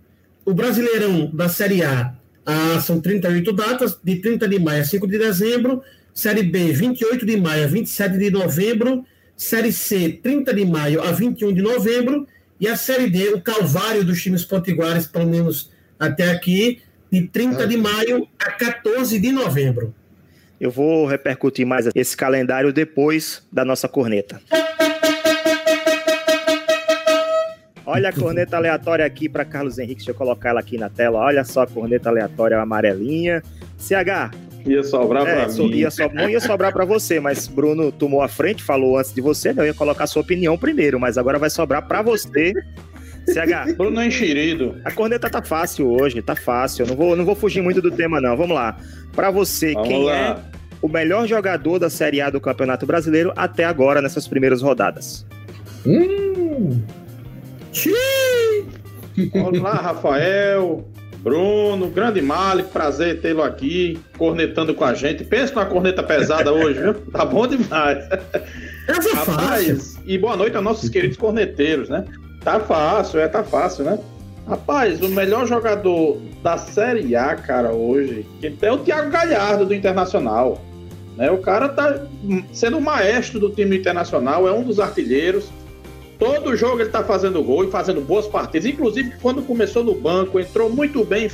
O 0.46 0.54
Brasileirão 0.54 1.30
da 1.34 1.48
Série 1.48 1.84
A, 1.84 2.14
são 2.82 3.00
38 3.00 3.54
datas, 3.54 3.98
de 4.04 4.16
30 4.18 4.48
de 4.48 4.60
maio 4.60 4.82
a 4.82 4.86
5 4.86 5.08
de 5.08 5.18
dezembro. 5.18 5.82
Série 6.14 6.44
B, 6.44 6.72
28 6.74 7.26
de 7.26 7.38
maio 7.38 7.66
a 7.66 7.68
27 7.68 8.18
de 8.18 8.30
novembro. 8.30 9.06
Série 9.38 9.72
C, 9.72 10.20
30 10.22 10.54
de 10.54 10.66
maio 10.66 11.02
a 11.02 11.12
21 11.12 11.54
de 11.54 11.62
novembro. 11.62 12.28
E 12.60 12.68
a 12.68 12.76
Série 12.76 13.10
D, 13.10 13.30
o 13.30 13.42
calvário 13.42 14.04
dos 14.04 14.22
times 14.22 14.44
potiguares, 14.44 15.08
pelo 15.08 15.28
menos 15.28 15.72
até 16.00 16.32
aqui, 16.32 16.82
de 17.12 17.28
30 17.28 17.68
de 17.68 17.76
maio 17.76 18.26
a 18.40 18.52
14 18.52 19.20
de 19.20 19.32
novembro. 19.32 19.94
Eu 20.60 20.72
vou 20.72 21.06
repercutir 21.06 21.66
mais 21.66 21.90
esse 21.94 22.16
calendário 22.16 22.72
depois 22.72 23.46
da 23.52 23.66
nossa 23.66 23.90
corneta. 23.90 24.40
Olha 27.86 28.10
a 28.10 28.14
corneta 28.14 28.56
aleatória 28.56 29.06
aqui 29.06 29.28
para 29.28 29.44
Carlos 29.44 29.78
Henrique. 29.78 29.96
Deixa 29.96 30.12
eu 30.12 30.16
colocar 30.16 30.50
ela 30.50 30.62
aqui 30.62 30.78
na 30.78 30.90
tela. 30.90 31.20
Olha 31.20 31.44
só 31.44 31.64
a 31.64 31.68
corneta 31.68 32.08
aleatória 32.08 32.58
amarelinha. 32.58 33.44
CH. 33.78 34.32
Ia 34.66 34.84
sobrar 34.84 35.28
é, 35.28 35.46
para 35.46 35.48
mim. 35.52 35.72
Ia 35.74 35.92
so, 35.92 36.08
não 36.14 36.30
ia 36.30 36.40
sobrar 36.40 36.72
para 36.72 36.86
você, 36.86 37.20
mas 37.20 37.48
Bruno 37.48 37.92
tomou 37.92 38.22
a 38.22 38.28
frente, 38.28 38.64
falou 38.64 38.98
antes 38.98 39.12
de 39.12 39.20
você. 39.20 39.52
Né? 39.52 39.64
Eu 39.64 39.66
ia 39.66 39.74
colocar 39.74 40.06
a 40.06 40.08
sua 40.08 40.22
opinião 40.22 40.58
primeiro, 40.58 41.00
mas 41.00 41.18
agora 41.18 41.40
vai 41.40 41.50
sobrar 41.50 41.86
para 41.86 42.02
você 42.02 42.54
CH. 43.28 43.74
Bruno 43.78 44.04
enxerido. 44.04 44.80
A 44.84 44.92
corneta 44.92 45.30
tá 45.30 45.42
fácil 45.42 45.90
hoje, 45.92 46.22
tá 46.22 46.36
fácil. 46.36 46.84
Eu 46.84 46.88
não 46.90 46.96
vou, 46.96 47.16
não 47.16 47.26
vou 47.26 47.36
fugir 47.36 47.62
muito 47.62 47.82
do 47.82 47.92
tema, 47.92 48.20
não. 48.22 48.36
Vamos 48.36 48.56
lá. 48.56 48.78
Para 49.14 49.30
você, 49.32 49.74
Vamos 49.74 49.88
quem 49.88 50.04
lá. 50.04 50.16
é 50.16 50.38
o 50.82 50.88
melhor 50.88 51.28
jogador 51.28 51.78
da 51.78 51.90
Série 51.90 52.22
A 52.22 52.30
do 52.30 52.42
Campeonato 52.42 52.86
Brasileiro 52.86 53.32
até 53.36 53.64
agora 53.64 54.02
nessas 54.02 54.28
primeiras 54.28 54.62
rodadas? 54.62 55.26
Hum. 55.86 56.82
Olá, 59.34 59.74
Rafael. 59.74 60.88
Bruno, 61.22 61.88
grande 61.88 62.20
Malik, 62.20 62.72
prazer 62.72 63.22
tê-lo 63.22 63.44
aqui, 63.44 64.00
cornetando 64.18 64.74
com 64.74 64.84
a 64.84 64.96
gente. 64.96 65.24
Pensa 65.24 65.54
numa 65.54 65.68
corneta 65.68 66.02
pesada 66.02 66.52
hoje, 66.52 66.82
viu? 66.82 66.96
Tá 67.14 67.24
bom 67.24 67.46
demais. 67.46 68.04
Essa 68.88 69.10
é 69.10 69.14
Rapaz, 69.14 70.00
e 70.06 70.18
boa 70.18 70.36
noite 70.36 70.58
a 70.58 70.62
nossos 70.62 70.90
queridos 70.90 71.18
corneteiros, 71.18 71.90
né? 71.90 72.06
Tá 72.44 72.60
fácil, 72.60 73.20
é, 73.20 73.28
tá 73.28 73.44
fácil, 73.44 73.86
né? 73.86 74.00
Rapaz, 74.48 75.02
o 75.02 75.10
melhor 75.10 75.46
jogador 75.46 76.18
da 76.42 76.58
Série 76.58 77.16
A, 77.16 77.36
cara, 77.36 77.72
hoje, 77.72 78.26
é 78.62 78.72
o 78.72 78.80
Thiago 78.80 79.12
Galhardo 79.12 79.66
do 79.68 79.74
Internacional. 79.74 80.60
Né? 81.16 81.30
O 81.30 81.38
cara 81.38 81.70
tá 81.70 82.04
sendo 82.52 82.80
o 82.80 82.82
maestro 82.82 83.40
do 83.40 83.50
time 83.52 83.78
internacional, 83.78 84.48
é 84.48 84.52
um 84.52 84.64
dos 84.64 84.80
artilheiros. 84.80 85.50
Todo 86.18 86.56
jogo 86.56 86.82
ele 86.82 86.90
tá 86.90 87.04
fazendo 87.04 87.44
gol 87.44 87.64
e 87.64 87.72
fazendo 87.72 88.02
boas 88.02 88.28
partidas. 88.28 88.68
Inclusive, 88.68 89.14
quando 89.22 89.44
começou 89.44 89.84
no 89.84 89.94
banco, 89.94 90.40
entrou 90.40 90.70
muito 90.70 91.04
bem, 91.04 91.30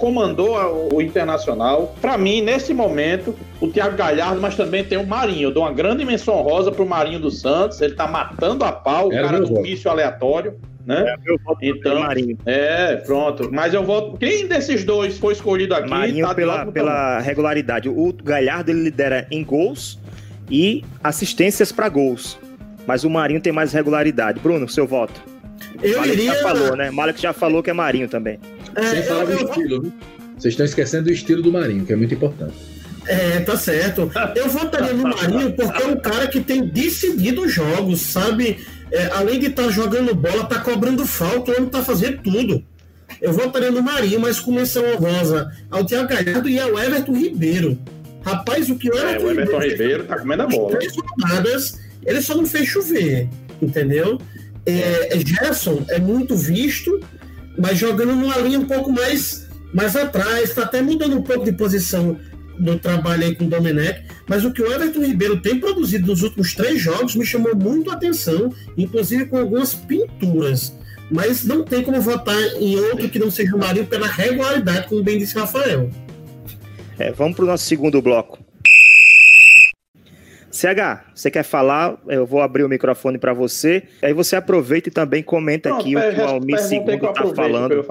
comandou 0.00 0.88
o 0.92 1.00
Internacional. 1.00 1.94
Para 2.00 2.16
mim, 2.16 2.40
nesse 2.40 2.72
momento, 2.72 3.36
o 3.60 3.68
Thiago 3.68 3.96
Galhardo, 3.96 4.40
mas 4.40 4.56
também 4.56 4.82
tem 4.82 4.98
o 4.98 5.06
Marinho. 5.06 5.48
Eu 5.48 5.50
dou 5.52 5.62
uma 5.62 5.72
grande 5.72 6.04
menção 6.04 6.40
rosa 6.42 6.72
pro 6.72 6.86
Marinho 6.86 7.20
do 7.20 7.30
Santos. 7.30 7.80
Ele 7.80 7.94
tá 7.94 8.08
matando 8.08 8.64
a 8.64 8.72
pau, 8.72 9.08
o 9.08 9.10
cara 9.10 9.38
do 9.38 9.60
míssil 9.60 9.90
aleatório. 9.90 10.58
Né? 10.84 11.04
É, 11.06 11.68
então, 11.68 12.00
Marinho. 12.00 12.38
é, 12.46 12.96
pronto. 12.96 13.50
Mas 13.52 13.74
eu 13.74 13.84
voto. 13.84 14.16
Quem 14.16 14.46
desses 14.48 14.82
dois 14.82 15.18
foi 15.18 15.34
escolhido 15.34 15.74
aqui? 15.74 15.90
Marinho 15.90 16.26
tá 16.26 16.34
pela, 16.34 16.66
pela 16.66 17.20
regularidade. 17.20 17.88
O 17.88 18.12
Galhardo 18.24 18.70
ele 18.70 18.84
lidera 18.84 19.26
em 19.30 19.44
gols 19.44 20.00
e 20.50 20.82
assistências 21.04 21.70
para 21.70 21.88
gols. 21.88 22.38
Mas 22.86 23.04
o 23.04 23.10
Marinho 23.10 23.40
tem 23.40 23.52
mais 23.52 23.72
regularidade. 23.72 24.40
Bruno, 24.40 24.68
seu 24.68 24.86
voto. 24.86 25.22
Eu 25.82 26.04
iria... 26.04 26.34
já 26.34 26.42
falou, 26.42 26.76
né? 26.76 26.90
Malek 26.90 27.20
já 27.20 27.32
falou 27.32 27.62
que 27.62 27.70
é 27.70 27.72
Marinho 27.72 28.08
também. 28.08 28.38
É, 28.74 28.86
Sem 28.86 29.02
falar 29.02 29.24
do 29.24 29.32
estilo, 29.32 29.82
viu? 29.82 29.92
Vocês 30.36 30.52
estão 30.52 30.64
esquecendo 30.64 31.04
do 31.04 31.12
estilo 31.12 31.42
do 31.42 31.52
Marinho, 31.52 31.84
que 31.84 31.92
é 31.92 31.96
muito 31.96 32.14
importante. 32.14 32.54
É, 33.06 33.40
tá 33.40 33.56
certo. 33.56 34.10
Eu 34.34 34.48
votaria 34.48 34.92
no 34.92 35.02
Marinho 35.02 35.52
porque 35.52 35.82
é 35.82 35.86
um 35.86 35.96
cara 35.96 36.26
que 36.26 36.40
tem 36.40 36.66
decidido 36.66 37.48
jogos, 37.48 38.00
sabe? 38.00 38.58
É, 38.92 39.06
além 39.12 39.38
de 39.38 39.46
estar 39.46 39.64
tá 39.64 39.70
jogando 39.70 40.14
bola, 40.14 40.44
tá 40.44 40.58
cobrando 40.60 41.06
falta, 41.06 41.50
o 41.50 41.56
homem 41.56 41.68
tá 41.68 41.82
fazendo 41.82 42.18
tudo. 42.22 42.64
Eu 43.20 43.32
votaria 43.32 43.70
no 43.70 43.82
Marinho, 43.82 44.20
mas 44.20 44.40
com 44.40 44.52
menção 44.52 44.84
honrosa 44.94 45.50
ao 45.70 45.84
Thiago 45.84 46.08
Galhardo 46.08 46.48
e 46.48 46.58
ao 46.58 46.78
Everton 46.78 47.12
Ribeiro. 47.12 47.78
Rapaz, 48.22 48.68
o 48.68 48.76
que 48.76 48.90
o 48.90 48.94
Everton, 48.94 49.24
é, 49.24 49.26
o 49.26 49.30
Everton 49.30 49.58
Ribeiro, 49.58 49.70
Ribeiro 49.70 50.04
tá 50.04 50.18
comendo 50.18 50.42
a 50.42 50.46
bola. 50.46 50.78
Três 50.78 50.92
rodadas, 50.96 51.80
ele 52.04 52.20
só 52.20 52.34
não 52.34 52.46
fez 52.46 52.68
chover, 52.68 53.28
entendeu? 53.60 54.18
É, 54.66 55.18
Gerson 55.24 55.84
é 55.88 55.98
muito 55.98 56.36
visto, 56.36 57.00
mas 57.60 57.78
jogando 57.78 58.16
numa 58.16 58.38
linha 58.38 58.58
um 58.58 58.66
pouco 58.66 58.90
mais, 58.90 59.46
mais 59.72 59.94
atrás, 59.94 60.48
está 60.48 60.62
até 60.62 60.80
mudando 60.80 61.16
um 61.16 61.22
pouco 61.22 61.44
de 61.44 61.52
posição 61.52 62.18
no 62.58 62.78
trabalho 62.78 63.24
aí 63.24 63.34
com 63.34 63.44
o 63.44 63.48
Domenech, 63.48 64.02
mas 64.26 64.44
o 64.44 64.52
que 64.52 64.62
o 64.62 64.72
Everton 64.72 65.02
Ribeiro 65.02 65.40
tem 65.40 65.58
produzido 65.58 66.06
nos 66.06 66.22
últimos 66.22 66.54
três 66.54 66.80
jogos 66.80 67.14
me 67.14 67.24
chamou 67.24 67.54
muito 67.54 67.90
a 67.90 67.94
atenção, 67.94 68.52
inclusive 68.76 69.26
com 69.26 69.38
algumas 69.38 69.74
pinturas. 69.74 70.74
Mas 71.10 71.44
não 71.44 71.64
tem 71.64 71.82
como 71.82 72.00
votar 72.00 72.38
em 72.58 72.76
outro 72.76 73.08
que 73.08 73.18
não 73.18 73.30
seja 73.30 73.56
o 73.56 73.58
Marinho 73.58 73.86
pela 73.86 74.06
regularidade, 74.06 74.88
como 74.88 75.02
bem 75.02 75.18
disse 75.18 75.36
Rafael. 75.36 75.90
É, 76.98 77.10
vamos 77.12 77.34
para 77.34 77.44
o 77.44 77.48
nosso 77.48 77.64
segundo 77.64 78.00
bloco. 78.00 78.38
CH, 80.50 81.04
você 81.14 81.30
quer 81.30 81.44
falar? 81.44 81.96
Eu 82.08 82.26
vou 82.26 82.40
abrir 82.40 82.64
o 82.64 82.68
microfone 82.68 83.18
para 83.18 83.32
você. 83.32 83.84
Aí 84.02 84.12
você 84.12 84.34
aproveita 84.34 84.88
e 84.88 84.92
também 84.92 85.22
comenta 85.22 85.74
aqui 85.74 85.96
o 85.96 86.00
que 86.00 86.20
o 86.20 86.24
Almir 86.24 86.58
Segundo 86.58 87.06
está 87.06 87.26
falando. 87.34 87.86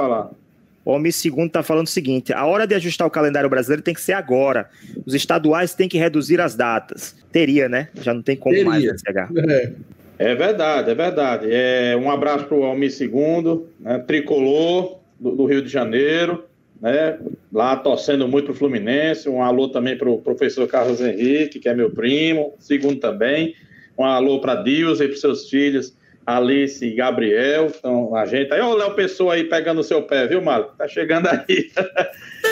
O 0.84 0.92
Almir 0.92 1.14
Segundo 1.14 1.48
está 1.48 1.64
falando 1.64 1.88
o 1.88 1.90
seguinte: 1.90 2.34
a 2.34 2.46
hora 2.46 2.68
de 2.68 2.76
ajustar 2.76 3.08
o 3.08 3.12
calendário 3.12 3.50
brasileiro 3.50 3.82
tem 3.82 3.94
que 3.94 4.02
ser 4.02 4.14
agora. 4.14 4.70
Os 5.06 5.14
estaduais 5.14 5.74
têm 5.74 5.88
que 5.88 5.98
reduzir 5.98 6.42
as 6.42 6.56
datas. 6.56 7.16
Teria, 7.32 7.70
né? 7.70 7.90
Já 7.96 8.14
não 8.14 8.22
tem 8.22 8.36
como 8.36 8.54
Teria. 8.54 8.70
mais, 8.70 8.84
né, 8.84 8.96
CH? 8.98 9.32
É. 9.48 10.32
é. 10.32 10.36
verdade, 10.36 10.92
é 10.92 10.96
verdade. 10.96 11.48
É, 11.50 11.96
um 11.96 12.12
abraço 12.12 12.46
para 12.46 12.58
o 12.58 12.64
Almir 12.64 12.92
Segundo, 12.92 13.70
né, 13.80 14.00
tricolor 14.00 15.00
do, 15.18 15.32
do 15.32 15.46
Rio 15.46 15.62
de 15.62 15.70
Janeiro 15.70 16.49
né? 16.82 17.20
Lá 17.52 17.76
torcendo 17.76 18.28
muito 18.28 18.46
pro 18.46 18.54
Fluminense. 18.54 19.30
Um 19.30 19.44
alô 19.44 19.70
também 19.70 19.98
pro 19.98 20.20
professor 20.20 20.68
Carlos 20.68 21.02
Henrique, 21.02 21.60
que 21.60 21.70
é 21.70 21.74
meu 21.74 21.92
primo, 21.92 22.56
segundo 22.60 23.00
também. 23.00 23.56
Um 23.98 24.06
alô 24.06 24.40
para 24.40 24.56
Deus 24.56 25.02
e 25.02 25.08
para 25.08 25.18
seus 25.18 25.50
filhos, 25.50 25.96
Alice 26.26 26.86
e 26.86 26.96
Gabriel, 26.96 27.68
estão 27.68 28.16
a 28.16 28.26
gente. 28.26 28.54
Aí, 28.54 28.62
o 28.62 28.74
Léo 28.74 28.94
Pessoa 28.96 29.34
aí 29.34 29.44
pegando 29.44 29.82
o 29.82 29.84
seu 29.84 30.04
pé, 30.04 30.28
viu, 30.28 30.42
Mário? 30.42 30.68
Tá 30.78 30.88
chegando 30.88 31.28
aí. 31.28 31.72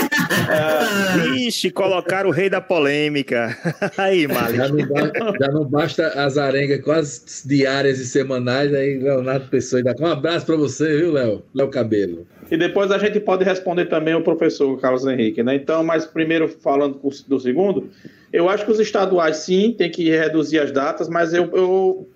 é... 0.50 1.28
Ixi, 1.48 1.72
colocaram 1.72 2.30
o 2.30 2.32
rei 2.32 2.50
da 2.50 2.62
polêmica. 2.62 3.58
aí, 3.98 4.28
Mário. 4.28 4.56
Já, 4.56 4.68
já, 4.68 5.52
não 5.52 5.66
basta 5.66 6.08
as 6.10 6.38
arengas 6.38 6.82
quase 6.82 7.48
diárias 7.48 8.00
e 8.00 8.06
semanais, 8.06 8.74
aí 8.74 8.98
Leonardo 8.98 9.48
Pessoa 9.50 9.84
dá 9.84 9.94
um 10.00 10.06
abraço 10.06 10.46
para 10.46 10.56
você, 10.56 10.98
viu, 10.98 11.12
Léo? 11.12 11.44
Léo 11.54 11.70
Cabelo. 11.70 12.28
E 12.50 12.58
depois 12.58 12.92
a 12.92 12.98
gente 12.98 13.20
pode 13.20 13.44
responder 13.44 13.86
também 13.86 14.16
o 14.16 14.22
professor 14.22 14.80
Carlos 14.80 15.06
Henrique, 15.06 15.44
né? 15.44 15.56
Então, 15.56 15.84
mas 15.84 16.06
primeiro 16.06 16.48
falando 16.48 17.00
do 17.28 17.40
segundo, 17.40 17.90
eu 18.32 18.50
acho 18.50 18.66
que 18.66 18.72
os 18.72 18.80
estaduais 18.80 19.38
sim 19.38 19.74
tem 19.78 19.90
que 19.90 20.10
reduzir 20.10 20.60
as 20.60 20.72
datas, 20.72 21.10
mas 21.10 21.34
eu, 21.34 21.50
eu 21.54 22.08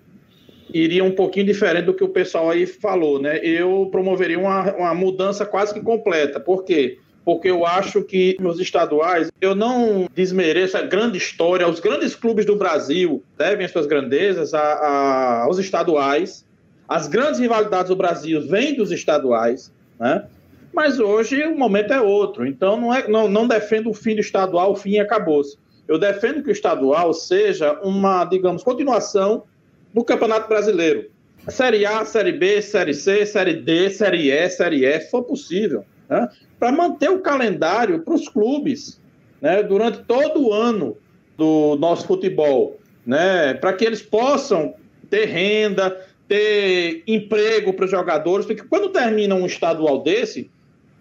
iria 0.72 1.04
um 1.04 1.12
pouquinho 1.12 1.46
diferente 1.46 1.84
do 1.84 1.94
que 1.94 2.04
o 2.04 2.08
pessoal 2.08 2.50
aí 2.50 2.66
falou, 2.66 3.20
né? 3.20 3.38
Eu 3.42 3.88
promoveria 3.90 4.38
uma, 4.38 4.74
uma 4.74 4.94
mudança 4.94 5.44
quase 5.44 5.74
que 5.74 5.80
completa. 5.80 6.40
Por 6.40 6.64
quê? 6.64 6.98
Porque 7.24 7.48
eu 7.48 7.64
acho 7.64 8.02
que 8.02 8.36
nos 8.40 8.58
estaduais, 8.58 9.30
eu 9.40 9.54
não 9.54 10.08
desmereço 10.14 10.76
a 10.76 10.82
grande 10.82 11.18
história, 11.18 11.68
os 11.68 11.78
grandes 11.78 12.16
clubes 12.16 12.44
do 12.44 12.56
Brasil 12.56 13.22
devem 13.38 13.64
as 13.64 13.70
suas 13.70 13.86
grandezas 13.86 14.52
a, 14.54 14.60
a, 14.60 15.42
aos 15.44 15.58
estaduais. 15.58 16.44
As 16.88 17.06
grandes 17.06 17.38
rivalidades 17.38 17.88
do 17.88 17.96
Brasil 17.96 18.46
vêm 18.46 18.74
dos 18.74 18.90
estaduais. 18.90 19.72
Né? 20.00 20.24
Mas 20.72 20.98
hoje 20.98 21.44
o 21.44 21.56
momento 21.56 21.92
é 21.92 22.00
outro. 22.00 22.44
Então 22.44 22.80
não, 22.80 22.92
é, 22.92 23.06
não, 23.06 23.28
não 23.28 23.46
defendo 23.46 23.90
o 23.90 23.94
fim 23.94 24.14
do 24.16 24.20
estadual, 24.20 24.72
o 24.72 24.76
fim 24.76 24.98
acabou-se. 24.98 25.56
Eu 25.86 25.98
defendo 25.98 26.42
que 26.42 26.48
o 26.48 26.52
estadual 26.52 27.12
seja 27.12 27.78
uma, 27.82 28.24
digamos, 28.24 28.62
continuação 28.62 29.44
do 29.92 30.02
Campeonato 30.02 30.48
Brasileiro. 30.48 31.10
Série 31.48 31.84
A, 31.84 32.04
Série 32.04 32.32
B, 32.32 32.62
Série 32.62 32.94
C, 32.94 33.26
Série 33.26 33.54
D, 33.54 33.90
Série 33.90 34.30
E, 34.30 34.48
Série 34.48 34.84
F, 34.84 35.04
se 35.04 35.10
for 35.10 35.22
possível. 35.24 35.84
Né? 36.08 36.28
Para 36.58 36.72
manter 36.72 37.10
o 37.10 37.20
calendário 37.20 38.02
para 38.02 38.14
os 38.14 38.28
clubes 38.28 39.00
né? 39.40 39.62
durante 39.62 39.98
todo 40.04 40.48
o 40.48 40.52
ano 40.52 40.96
do 41.36 41.76
nosso 41.76 42.06
futebol. 42.06 42.78
Né? 43.06 43.54
Para 43.54 43.72
que 43.72 43.84
eles 43.84 44.02
possam 44.02 44.74
ter 45.10 45.26
renda, 45.26 46.00
ter 46.28 47.02
emprego 47.06 47.72
para 47.74 47.84
os 47.84 47.90
jogadores, 47.90 48.46
porque 48.46 48.62
quando 48.62 48.88
termina 48.88 49.34
um 49.34 49.44
estadual 49.44 50.02
desse, 50.02 50.50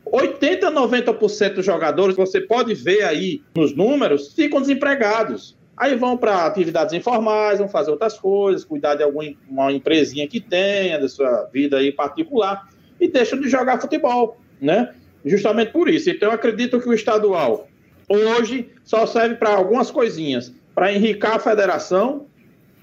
80, 0.06 0.72
90% 0.72 1.54
dos 1.54 1.66
jogadores, 1.66 2.16
você 2.16 2.42
pode 2.42 2.74
ver 2.74 3.04
aí 3.04 3.42
nos 3.56 3.76
números, 3.76 4.34
ficam 4.34 4.60
desempregados. 4.60 5.58
Aí 5.78 5.96
vão 5.96 6.18
para 6.18 6.46
atividades 6.46 6.94
informais, 6.94 7.60
vão 7.60 7.68
fazer 7.68 7.92
outras 7.92 8.18
coisas, 8.20 8.66
cuidar 8.66 8.96
de 8.96 9.04
alguma 9.04 9.72
empresinha 9.72 10.28
que 10.28 10.40
tenha, 10.40 11.00
da 11.00 11.08
sua 11.08 11.46
vida 11.46 11.78
aí 11.78 11.92
particular, 11.92 12.70
e 13.00 13.08
deixam 13.08 13.40
de 13.40 13.50
jogar 13.50 13.80
futebol, 13.80 14.38
né? 14.62 14.94
Justamente 15.26 15.72
por 15.72 15.90
isso. 15.90 16.10
Então, 16.10 16.30
eu 16.30 16.36
acredito 16.36 16.80
que 16.80 16.88
o 16.88 16.94
estadual 16.94 17.68
hoje 18.08 18.70
só 18.84 19.06
serve 19.06 19.36
para 19.36 19.50
algumas 19.50 19.90
coisinhas, 19.90 20.54
para 20.76 20.94
enricar 20.94 21.36
a 21.36 21.40
federação, 21.40 22.28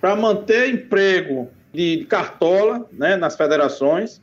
para 0.01 0.17
manter 0.17 0.69
emprego 0.71 1.49
de 1.73 2.07
cartola 2.09 2.88
né, 2.93 3.17
nas 3.17 3.37
federações 3.37 4.21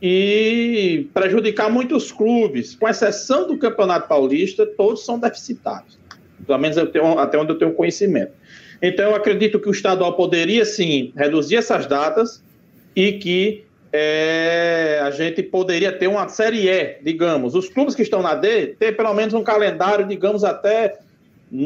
e 0.00 1.08
prejudicar 1.14 1.70
muitos 1.70 2.10
clubes, 2.10 2.74
com 2.74 2.88
exceção 2.88 3.46
do 3.46 3.56
Campeonato 3.56 4.08
Paulista, 4.08 4.66
todos 4.66 5.04
são 5.04 5.18
deficitários. 5.18 5.98
Pelo 6.44 6.58
menos 6.58 6.76
tenho, 6.90 7.18
até 7.18 7.38
onde 7.38 7.52
eu 7.52 7.58
tenho 7.58 7.72
conhecimento. 7.72 8.32
Então, 8.80 9.10
eu 9.10 9.14
acredito 9.14 9.60
que 9.60 9.68
o 9.68 9.72
estadual 9.72 10.14
poderia, 10.14 10.64
sim, 10.64 11.12
reduzir 11.16 11.56
essas 11.56 11.86
datas 11.86 12.42
e 12.96 13.12
que 13.12 13.64
é, 13.92 15.00
a 15.02 15.10
gente 15.10 15.42
poderia 15.42 15.92
ter 15.92 16.06
uma 16.06 16.26
Série 16.28 16.68
E, 16.68 16.96
digamos. 17.02 17.54
Os 17.54 17.68
clubes 17.68 17.94
que 17.94 18.02
estão 18.02 18.22
na 18.22 18.34
D, 18.34 18.68
ter 18.68 18.96
pelo 18.96 19.12
menos 19.12 19.34
um 19.34 19.44
calendário, 19.44 20.06
digamos, 20.06 20.42
até 20.42 20.98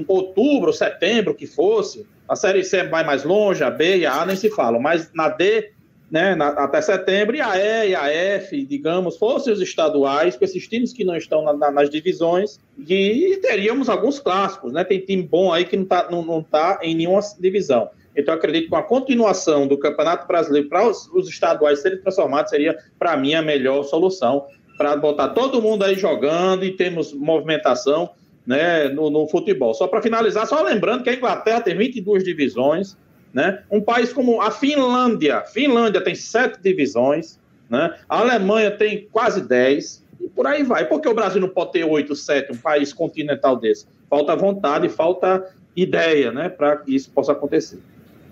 outubro, 0.08 0.72
setembro, 0.72 1.34
que 1.34 1.46
fosse, 1.46 2.04
a 2.28 2.34
Série 2.34 2.64
C 2.64 2.82
vai 2.84 3.04
mais 3.04 3.22
longe, 3.22 3.62
a 3.62 3.70
B 3.70 3.98
e 3.98 4.06
a 4.06 4.22
A 4.22 4.26
nem 4.26 4.34
se 4.34 4.50
falam, 4.50 4.80
mas 4.80 5.10
na 5.14 5.28
D, 5.28 5.70
né, 6.10 6.34
na, 6.34 6.48
até 6.48 6.80
setembro, 6.80 7.36
e 7.36 7.40
a 7.40 7.56
E 7.56 7.90
e 7.90 7.94
a 7.94 8.08
F, 8.08 8.64
digamos, 8.66 9.16
fossem 9.16 9.52
os 9.52 9.60
estaduais, 9.60 10.36
com 10.36 10.44
esses 10.44 10.66
times 10.66 10.92
que 10.92 11.04
não 11.04 11.16
estão 11.16 11.44
na, 11.44 11.52
na, 11.52 11.70
nas 11.70 11.88
divisões, 11.88 12.58
e 12.76 13.38
teríamos 13.40 13.88
alguns 13.88 14.18
clássicos, 14.18 14.72
né? 14.72 14.82
Tem 14.82 14.98
time 14.98 15.22
bom 15.22 15.52
aí 15.52 15.64
que 15.64 15.76
não 15.76 15.84
está 15.84 16.10
não, 16.10 16.24
não 16.24 16.42
tá 16.42 16.80
em 16.82 16.96
nenhuma 16.96 17.20
divisão. 17.38 17.88
Então, 18.16 18.34
acredito 18.34 18.64
que 18.64 18.70
com 18.70 18.76
a 18.76 18.82
continuação 18.82 19.66
do 19.66 19.76
Campeonato 19.76 20.26
Brasileiro 20.26 20.68
para 20.68 20.88
os, 20.88 21.08
os 21.12 21.28
estaduais 21.28 21.82
serem 21.82 22.00
transformados 22.00 22.50
seria, 22.50 22.78
para 22.98 23.16
mim, 23.16 23.34
a 23.34 23.42
melhor 23.42 23.82
solução 23.84 24.46
para 24.78 24.96
botar 24.96 25.28
todo 25.28 25.60
mundo 25.60 25.84
aí 25.84 25.94
jogando 25.96 26.64
e 26.64 26.72
temos 26.72 27.12
movimentação 27.12 28.10
né, 28.46 28.88
no, 28.88 29.10
no 29.10 29.26
futebol. 29.28 29.74
Só 29.74 29.86
para 29.86 30.00
finalizar, 30.00 30.46
só 30.46 30.62
lembrando 30.62 31.02
que 31.02 31.10
a 31.10 31.14
Inglaterra 31.14 31.60
tem 31.60 31.76
22 31.76 32.24
divisões, 32.24 32.96
né? 33.32 33.62
Um 33.70 33.80
país 33.80 34.12
como 34.12 34.40
a 34.40 34.50
Finlândia, 34.50 35.42
Finlândia 35.42 36.00
tem 36.00 36.14
sete 36.14 36.58
divisões, 36.62 37.38
né? 37.68 37.94
A 38.08 38.20
Alemanha 38.20 38.70
tem 38.70 39.08
quase 39.10 39.46
10 39.46 40.04
e 40.20 40.28
por 40.28 40.46
aí 40.46 40.62
vai. 40.62 40.86
Por 40.86 41.00
que 41.00 41.08
o 41.08 41.14
Brasil 41.14 41.40
não 41.40 41.48
pode 41.48 41.72
ter 41.72 41.84
oito, 41.84 42.14
sete, 42.14 42.52
um 42.52 42.56
país 42.56 42.92
continental 42.92 43.56
desse? 43.56 43.86
Falta 44.08 44.36
vontade, 44.36 44.88
falta 44.88 45.44
ideia, 45.74 46.32
né, 46.32 46.48
para 46.48 46.76
que 46.76 46.94
isso 46.94 47.10
possa 47.10 47.32
acontecer 47.32 47.78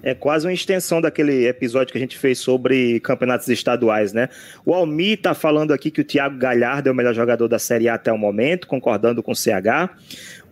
é 0.05 0.15
quase 0.15 0.47
uma 0.47 0.53
extensão 0.53 1.01
daquele 1.01 1.49
episódio 1.49 1.91
que 1.91 1.97
a 1.97 2.01
gente 2.01 2.19
fez 2.19 2.39
sobre 2.39 3.01
campeonatos 3.01 3.49
estaduais, 3.49 4.13
né? 4.13 4.29
O 4.65 4.75
Almi 4.75 5.17
tá 5.17 5.33
falando 5.33 5.73
aqui 5.73 5.91
que 5.91 6.03
o 6.03 6.05
Thiago 6.05 6.37
Galhardo 6.37 6.91
é 6.91 6.93
o 6.93 6.95
melhor 6.95 7.15
jogador 7.15 7.49
da 7.49 7.59
Série 7.59 7.89
A 7.89 7.95
até 7.95 8.13
o 8.13 8.19
momento, 8.19 8.67
concordando 8.67 9.23
com 9.23 9.33
o 9.33 9.35
CH. 9.35 9.97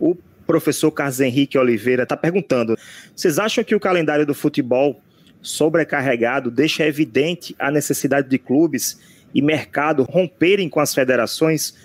O 0.01 0.17
professor 0.47 0.91
Carlos 0.91 1.21
Henrique 1.21 1.59
Oliveira 1.59 2.05
está 2.05 2.17
perguntando: 2.17 2.79
vocês 3.15 3.39
acham 3.39 3.63
que 3.63 3.75
o 3.75 3.81
calendário 3.81 4.25
do 4.25 4.35
futebol 4.35 5.03
sobrecarregado 5.43 6.51
deixa 6.51 6.87
evidente 6.87 7.55
a 7.59 7.71
necessidade 7.71 8.31
de 8.31 8.39
clubes 8.39 8.99
e 9.35 9.43
mercado 9.43 10.03
romperem 10.03 10.67
com 10.67 10.81
as 10.81 10.95
federações? 10.95 11.77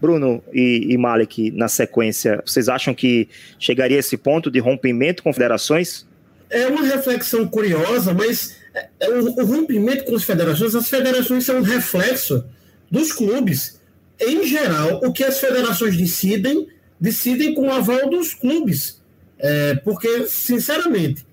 Bruno 0.00 0.40
e, 0.52 0.94
e 0.94 1.50
na 1.50 1.66
sequência, 1.66 2.40
vocês 2.46 2.68
acham 2.68 2.94
que 2.94 3.28
chegaria 3.58 3.98
esse 3.98 4.16
ponto 4.16 4.48
de 4.48 4.60
rompimento 4.60 5.24
com 5.24 5.32
federações? 5.32 6.07
É 6.50 6.66
uma 6.66 6.82
reflexão 6.82 7.46
curiosa, 7.46 8.14
mas 8.14 8.56
é, 8.74 8.88
é 9.00 9.10
o, 9.10 9.40
o, 9.40 9.44
rompimento 9.44 10.04
com 10.04 10.14
as 10.14 10.24
federações, 10.24 10.74
as 10.74 10.88
federações 10.88 11.44
são 11.44 11.58
um 11.58 11.62
reflexo 11.62 12.44
dos 12.90 13.12
clubes. 13.12 13.78
Em 14.20 14.46
geral, 14.46 15.00
o 15.04 15.12
que 15.12 15.24
as 15.24 15.38
federações 15.38 15.96
decidem, 15.96 16.68
decidem 17.00 17.54
com 17.54 17.68
o 17.68 17.72
aval 17.72 18.08
dos 18.08 18.34
clubes. 18.34 19.00
É, 19.38 19.76
porque, 19.76 20.26
sinceramente, 20.26 21.24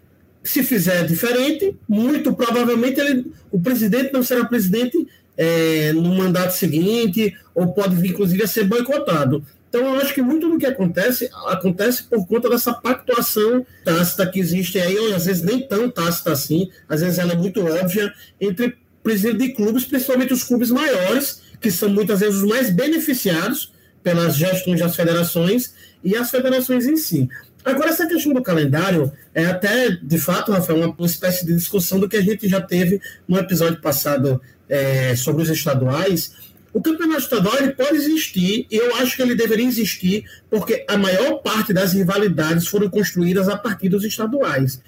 se 0.43 0.63
fizer 0.63 1.05
diferente, 1.07 1.75
muito 1.89 2.33
provavelmente 2.33 2.99
ele, 2.99 3.31
o 3.51 3.59
presidente 3.59 4.13
não 4.13 4.21
será 4.21 4.45
presidente 4.45 5.07
é, 5.35 5.91
no 5.91 6.13
mandato 6.15 6.51
seguinte, 6.51 7.35
ou 7.53 7.73
pode 7.73 7.95
vir, 7.95 8.11
inclusive, 8.11 8.43
a 8.43 8.47
ser 8.47 8.65
boicotado. 8.65 9.43
Então, 9.75 9.93
eu 9.93 9.99
acho 9.99 10.13
que 10.13 10.21
muito 10.21 10.47
do 10.47 10.57
que 10.57 10.65
acontece, 10.65 11.29
acontece 11.47 12.03
por 12.03 12.25
conta 12.25 12.49
dessa 12.49 12.73
pactuação 12.73 13.65
tácita 13.83 14.25
que 14.25 14.39
existe 14.39 14.79
aí, 14.79 14.97
ou 14.97 15.13
às 15.13 15.25
vezes 15.25 15.43
nem 15.43 15.67
tão 15.67 15.89
tácita 15.89 16.31
assim, 16.31 16.69
às 16.87 17.01
vezes 17.01 17.19
ela 17.19 17.33
é 17.33 17.35
muito 17.35 17.59
óbvia, 17.59 18.13
entre 18.39 18.77
presidentes 19.03 19.39
de 19.39 19.53
clubes, 19.53 19.83
principalmente 19.83 20.31
os 20.31 20.45
clubes 20.45 20.71
maiores, 20.71 21.41
que 21.59 21.69
são 21.69 21.89
muitas 21.89 22.21
vezes 22.21 22.37
os 22.37 22.43
mais 22.47 22.69
beneficiados 22.69 23.73
pelas 24.01 24.37
gestões 24.37 24.79
das 24.79 24.95
federações 24.95 25.73
e 26.01 26.15
as 26.15 26.31
federações 26.31 26.85
em 26.85 26.95
si. 26.95 27.27
Agora, 27.65 27.89
essa 27.89 28.07
questão 28.07 28.31
do 28.31 28.41
calendário 28.41 29.11
é 29.33 29.45
até, 29.45 29.89
de 29.89 30.17
fato, 30.17 30.53
Rafael, 30.53 30.79
uma, 30.79 30.95
uma 30.97 31.05
espécie 31.05 31.45
de 31.45 31.53
discussão 31.53 31.99
do 31.99 32.07
que 32.07 32.15
a 32.15 32.21
gente 32.21 32.47
já 32.47 32.61
teve 32.61 33.01
no 33.27 33.37
episódio 33.37 33.81
passado 33.81 34.41
é, 34.69 35.17
sobre 35.17 35.43
os 35.43 35.49
estaduais. 35.49 36.33
O 36.75 36.81
campeonato 36.81 37.21
estadual 37.21 37.55
ele 37.57 37.71
pode 37.71 37.95
existir, 37.95 38.67
e 38.69 38.75
eu 38.75 38.97
acho 38.97 39.15
que 39.15 39.21
ele 39.21 39.33
deveria 39.33 39.65
existir, 39.65 40.25
porque 40.49 40.83
a 40.89 40.97
maior 40.97 41.35
parte 41.35 41.71
das 41.71 41.93
rivalidades 41.93 42.67
foram 42.67 42.89
construídas 42.89 43.47
a 43.47 43.55
partir 43.55 43.87
dos 43.87 44.03
estaduais. 44.03 44.81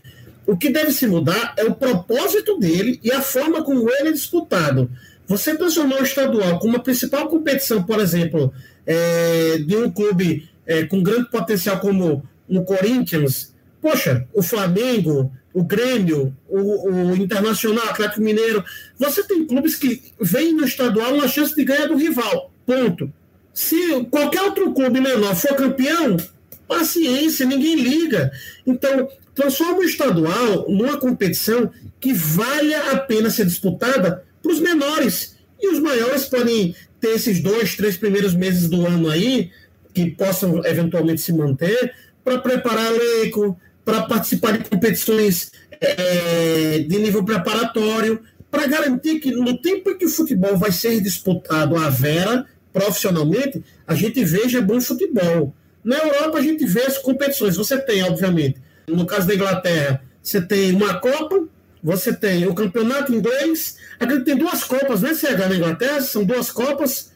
O 0.46 0.58
que 0.58 0.70
deve 0.70 0.92
se 0.92 1.08
mudar 1.08 1.54
é 1.56 1.64
o 1.64 1.74
propósito 1.74 2.60
dele 2.60 3.00
e 3.02 3.10
a 3.10 3.22
forma 3.22 3.64
como 3.64 3.90
ele 3.90 4.10
é 4.10 4.12
disputado. 4.12 4.92
Você 5.28 5.56
transformar 5.56 6.02
o 6.02 6.04
estadual 6.04 6.60
como 6.60 6.76
a 6.76 6.82
principal 6.82 7.30
competição, 7.30 7.82
por 7.82 8.02
exemplo, 8.02 8.54
é, 8.86 9.58
de 9.60 9.78
um 9.78 9.90
clube 9.90 10.50
é, 10.66 10.84
com 10.84 11.02
grande 11.02 11.32
potencial 11.32 11.80
como 11.80 12.22
o 12.50 12.64
Corinthians, 12.64 13.54
poxa, 13.82 14.28
o 14.34 14.44
Flamengo, 14.44 15.32
o 15.58 15.64
Grêmio, 15.64 16.38
o, 16.48 16.92
o 16.92 17.16
Internacional, 17.16 17.88
o 17.88 17.90
Atlético 17.90 18.22
Mineiro, 18.22 18.64
você 18.96 19.24
tem 19.24 19.44
clubes 19.44 19.74
que 19.74 20.14
vêm 20.22 20.54
no 20.54 20.64
estadual 20.64 21.16
uma 21.16 21.28
chance 21.28 21.56
de 21.56 21.66
ganhar 21.66 21.88
do 21.88 21.96
rival. 21.96 22.52
Ponto. 22.64 23.12
Se 23.52 24.06
qualquer 24.12 24.44
outro 24.44 24.72
clube 24.72 25.02
menor 25.02 25.36
for 25.36 25.56
campeão, 25.56 26.16
paciência, 26.68 27.44
ninguém 27.44 27.74
liga. 27.74 28.32
Então, 28.68 29.10
transforma 29.34 29.80
o 29.80 29.84
estadual 29.84 30.70
numa 30.70 30.98
competição 30.98 31.72
que 32.00 32.14
valha 32.14 32.92
a 32.92 32.98
pena 32.98 33.32
ser 33.32 33.48
disputada 33.48 34.24
para 34.44 34.52
os 34.52 34.60
menores. 34.60 35.38
E 35.60 35.70
os 35.70 35.80
maiores 35.80 36.26
podem 36.26 36.76
ter 37.02 37.16
esses 37.16 37.40
dois, 37.42 37.76
três 37.76 37.98
primeiros 37.98 38.36
meses 38.36 38.70
do 38.70 38.86
ano 38.86 39.10
aí, 39.10 39.50
que 39.92 40.12
possam 40.12 40.64
eventualmente 40.64 41.22
se 41.22 41.34
manter, 41.34 41.96
para 42.24 42.38
preparar 42.38 42.94
elenco, 42.94 43.60
para 43.88 44.02
participar 44.02 44.58
de 44.58 44.70
competições 44.70 45.50
é, 45.80 46.80
de 46.80 47.00
nível 47.00 47.24
preparatório, 47.24 48.20
para 48.52 48.68
garantir 48.68 49.20
que 49.20 49.32
no 49.32 49.58
tempo 49.62 49.90
em 49.90 49.98
que 49.98 50.04
o 50.04 50.10
futebol 50.10 50.58
vai 50.58 50.74
ser 50.74 51.00
disputado 51.00 51.78
à 51.78 51.90
vera, 51.90 52.46
profissionalmente, 52.74 53.64
a 53.88 53.96
gente 53.96 54.22
veja 54.26 54.62
bom 54.62 54.82
futebol. 54.82 55.56
Na 55.86 56.00
Europa, 56.00 56.38
a 56.38 56.42
gente 56.42 56.66
vê 56.66 56.82
as 56.82 56.98
competições. 56.98 57.56
Você 57.56 57.78
tem, 57.78 58.04
obviamente, 58.04 58.60
no 58.90 59.06
caso 59.06 59.26
da 59.26 59.36
Inglaterra, 59.36 60.02
você 60.22 60.42
tem 60.42 60.76
uma 60.76 61.00
Copa, 61.00 61.48
você 61.82 62.12
tem 62.12 62.46
o 62.46 62.54
campeonato 62.54 63.16
inglês. 63.16 63.78
Aqui 64.02 64.20
tem 64.20 64.36
duas 64.36 64.66
Copas, 64.66 65.02
né, 65.02 65.14
CH, 65.14 65.48
na 65.48 65.56
Inglaterra? 65.56 66.02
São 66.02 66.26
duas 66.26 66.52
Copas 66.52 67.14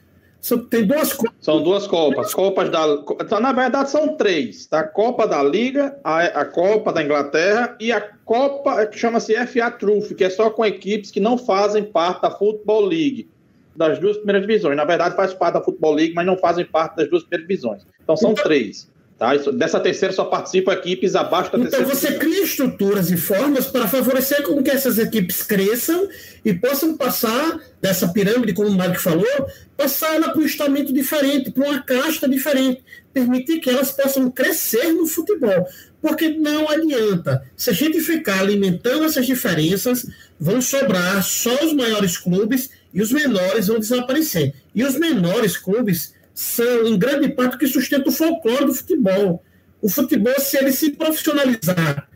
tem 0.69 0.85
duas 0.85 1.13
Copas. 1.13 1.35
São 1.39 1.63
duas 1.63 1.87
Copas. 1.87 2.33
Copas 2.33 2.69
da. 2.69 3.39
Na 3.39 3.51
verdade, 3.51 3.91
são 3.91 4.15
três. 4.15 4.65
Tá? 4.65 4.79
A 4.79 4.87
Copa 4.87 5.27
da 5.27 5.41
Liga, 5.43 5.95
a, 6.03 6.19
a 6.19 6.45
Copa 6.45 6.91
da 6.91 7.03
Inglaterra 7.03 7.75
e 7.79 7.91
a 7.91 8.01
Copa 8.25 8.85
que 8.87 8.97
chama-se 8.97 9.35
FA 9.45 9.69
Trophy, 9.69 10.15
que 10.15 10.23
é 10.23 10.29
só 10.29 10.49
com 10.49 10.65
equipes 10.65 11.11
que 11.11 11.19
não 11.19 11.37
fazem 11.37 11.83
parte 11.83 12.23
da 12.23 12.31
Football 12.31 12.85
League, 12.85 13.29
das 13.75 13.99
duas 13.99 14.17
primeiras 14.17 14.41
divisões. 14.41 14.75
Na 14.75 14.85
verdade, 14.85 15.15
faz 15.15 15.33
parte 15.33 15.53
da 15.53 15.61
Football 15.61 15.93
League, 15.93 16.13
mas 16.15 16.25
não 16.25 16.37
fazem 16.37 16.65
parte 16.65 16.95
das 16.95 17.09
duas 17.09 17.23
primeiras 17.23 17.47
divisões. 17.47 17.85
Então 18.03 18.17
são 18.17 18.31
então, 18.31 18.43
três. 18.43 18.90
Tá? 19.21 19.35
Dessa 19.51 19.79
terceira 19.79 20.11
só 20.11 20.25
participam 20.25 20.73
equipes 20.73 21.15
abaixo 21.15 21.51
da 21.51 21.59
então, 21.59 21.69
terceira. 21.69 21.85
Então 21.85 21.95
você 21.95 22.07
divisão. 22.07 22.27
cria 22.27 22.43
estruturas 22.43 23.11
e 23.11 23.17
formas 23.17 23.67
para 23.67 23.87
favorecer 23.87 24.41
com 24.41 24.63
que 24.63 24.71
essas 24.71 24.97
equipes 24.97 25.43
cresçam 25.43 26.09
e 26.43 26.51
possam 26.55 26.97
passar 26.97 27.59
dessa 27.79 28.07
pirâmide, 28.07 28.51
como 28.51 28.69
o 28.69 28.75
Mário 28.75 28.99
falou, 28.99 29.47
passar 29.77 30.15
ela 30.15 30.29
para 30.29 30.41
um 30.41 30.45
estamento 30.45 30.91
diferente, 30.91 31.51
para 31.51 31.69
uma 31.69 31.83
casta 31.83 32.27
diferente, 32.27 32.83
permitir 33.13 33.59
que 33.59 33.69
elas 33.69 33.91
possam 33.91 34.31
crescer 34.31 34.91
no 34.91 35.05
futebol. 35.05 35.67
Porque 36.01 36.29
não 36.29 36.67
adianta. 36.67 37.43
Se 37.55 37.69
a 37.69 37.73
gente 37.73 37.99
ficar 37.99 38.39
alimentando 38.39 39.03
essas 39.03 39.27
diferenças, 39.27 40.03
vão 40.39 40.59
sobrar 40.59 41.21
só 41.21 41.63
os 41.63 41.73
maiores 41.73 42.17
clubes 42.17 42.71
e 42.91 42.99
os 42.99 43.11
menores 43.11 43.67
vão 43.67 43.77
desaparecer. 43.77 44.55
E 44.73 44.83
os 44.83 44.95
menores 44.97 45.57
clubes 45.57 46.11
são, 46.33 46.87
em 46.87 46.97
grande 46.97 47.29
parte, 47.29 47.55
o 47.55 47.59
que 47.59 47.67
sustenta 47.67 48.09
o 48.09 48.11
folclore 48.11 48.65
do 48.65 48.73
futebol. 48.73 49.43
O 49.81 49.89
futebol, 49.89 50.39
se 50.39 50.57
ele 50.57 50.71
se 50.71 50.91
profissionalizar 50.91 52.07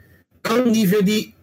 ao 0.43 0.65
nível 0.65 1.01
de 1.01 1.33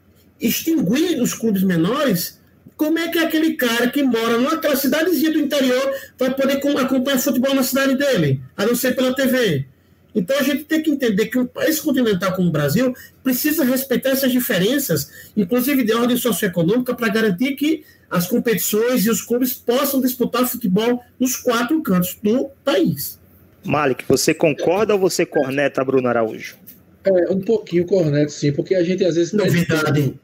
extinguir 0.41 1.21
os 1.21 1.35
clubes 1.35 1.63
menores, 1.63 2.41
como 2.77 2.99
é 2.99 3.09
que 3.09 3.19
aquele 3.19 3.55
cara 3.55 3.89
que 3.89 4.03
mora 4.03 4.39
numa 4.39 4.77
cidadezinha 4.77 5.33
do 5.33 5.39
interior 5.39 5.95
vai 6.19 6.35
poder 6.35 6.55
acompanhar 6.55 7.19
futebol 7.19 7.55
na 7.55 7.63
cidade 7.63 7.97
dele, 7.97 8.41
a 8.57 8.67
não 8.67 8.75
ser 8.75 8.97
pela 8.97 9.15
TV? 9.15 9.67
Então 10.15 10.39
a 10.39 10.43
gente 10.43 10.65
tem 10.65 10.83
que 10.83 10.91
entender 10.91 11.27
que 11.27 11.39
um 11.39 11.47
país 11.47 11.81
continental 11.81 12.35
como 12.35 12.49
o 12.49 12.53
Brasil 12.53 12.95
precisa 13.23 13.65
respeitar 13.65 14.11
essas 14.11 14.31
diferenças, 14.31 15.11
inclusive 15.37 15.83
de 15.85 15.93
ordem 15.95 16.17
socioeconômica, 16.17 16.95
para 16.95 17.09
garantir 17.09 17.53
que 17.53 17.85
as 18.11 18.27
competições 18.27 19.07
e 19.07 19.11
os 19.11 19.23
clubes 19.23 19.55
possam 19.55 20.01
disputar 20.01 20.47
futebol 20.47 21.03
nos 21.19 21.37
quatro 21.37 21.81
cantos 21.83 22.19
do 22.23 22.51
país. 22.63 23.19
Malik, 23.65 24.05
você 24.07 24.35
concorda 24.35 24.93
ou 24.93 25.01
você 25.01 25.25
corneta 25.25 25.85
Bruno 25.85 26.09
Araújo? 26.09 26.57
É, 27.05 27.33
um 27.33 27.41
pouquinho 27.41 27.87
corneto, 27.87 28.33
sim, 28.33 28.53
porque 28.53 28.75
a 28.75 28.83
gente 28.83 29.05
às 29.05 29.17
vezes 29.17 29.33
Novidade. 29.33 30.15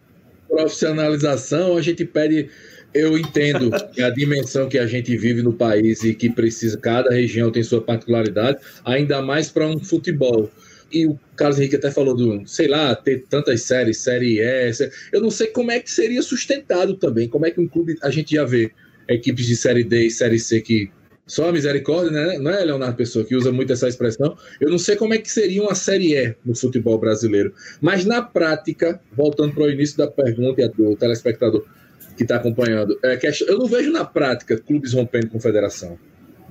profissionalização, 0.48 1.76
a 1.76 1.82
gente 1.82 2.04
pede. 2.04 2.50
Eu 2.94 3.18
entendo 3.18 3.70
a 3.74 4.10
dimensão 4.10 4.68
que 4.68 4.78
a 4.78 4.86
gente 4.86 5.16
vive 5.16 5.42
no 5.42 5.52
país 5.52 6.02
e 6.02 6.14
que 6.14 6.30
precisa, 6.30 6.76
cada 6.78 7.10
região 7.10 7.50
tem 7.50 7.62
sua 7.62 7.82
particularidade, 7.82 8.58
ainda 8.84 9.20
mais 9.20 9.50
para 9.50 9.66
um 9.66 9.78
futebol 9.78 10.50
e 10.90 11.06
o 11.06 11.18
Carlos 11.36 11.58
Henrique 11.58 11.76
até 11.76 11.90
falou 11.90 12.16
do, 12.16 12.46
sei 12.46 12.66
lá, 12.66 12.94
ter 12.94 13.24
tantas 13.28 13.62
séries, 13.62 13.98
série 13.98 14.40
E, 14.40 14.72
eu 15.12 15.20
não 15.20 15.30
sei 15.30 15.48
como 15.48 15.70
é 15.70 15.78
que 15.80 15.90
seria 15.90 16.22
sustentado 16.22 16.94
também, 16.94 17.28
como 17.28 17.46
é 17.46 17.50
que 17.50 17.60
um 17.60 17.68
clube, 17.68 17.96
a 18.02 18.10
gente 18.10 18.34
já 18.34 18.44
vê 18.44 18.70
equipes 19.08 19.46
de 19.46 19.56
série 19.56 19.84
D 19.84 20.06
e 20.06 20.10
série 20.10 20.38
C 20.38 20.60
que 20.60 20.90
só 21.26 21.50
a 21.50 21.52
misericórdia, 21.52 22.10
né? 22.10 22.38
Não 22.38 22.50
é, 22.50 22.64
Leonardo 22.64 22.96
Pessoa 22.96 23.22
que 23.22 23.36
usa 23.36 23.52
muito 23.52 23.70
essa 23.70 23.86
expressão. 23.86 24.34
Eu 24.58 24.70
não 24.70 24.78
sei 24.78 24.96
como 24.96 25.12
é 25.12 25.18
que 25.18 25.30
seria 25.30 25.62
uma 25.62 25.74
série 25.74 26.14
E 26.14 26.34
no 26.42 26.56
futebol 26.56 26.98
brasileiro. 26.98 27.52
Mas 27.82 28.06
na 28.06 28.22
prática, 28.22 28.98
voltando 29.12 29.52
para 29.52 29.64
o 29.64 29.70
início 29.70 29.98
da 29.98 30.06
pergunta 30.06 30.66
do 30.70 30.96
telespectador 30.96 31.66
que 32.18 32.24
está 32.24 32.36
acompanhando, 32.36 32.98
é, 33.04 33.18
eu 33.46 33.58
não 33.58 33.66
vejo 33.66 33.92
na 33.92 34.04
prática 34.04 34.58
clubes 34.58 34.92
rompendo 34.92 35.28
com 35.28 35.40
federação. 35.40 35.96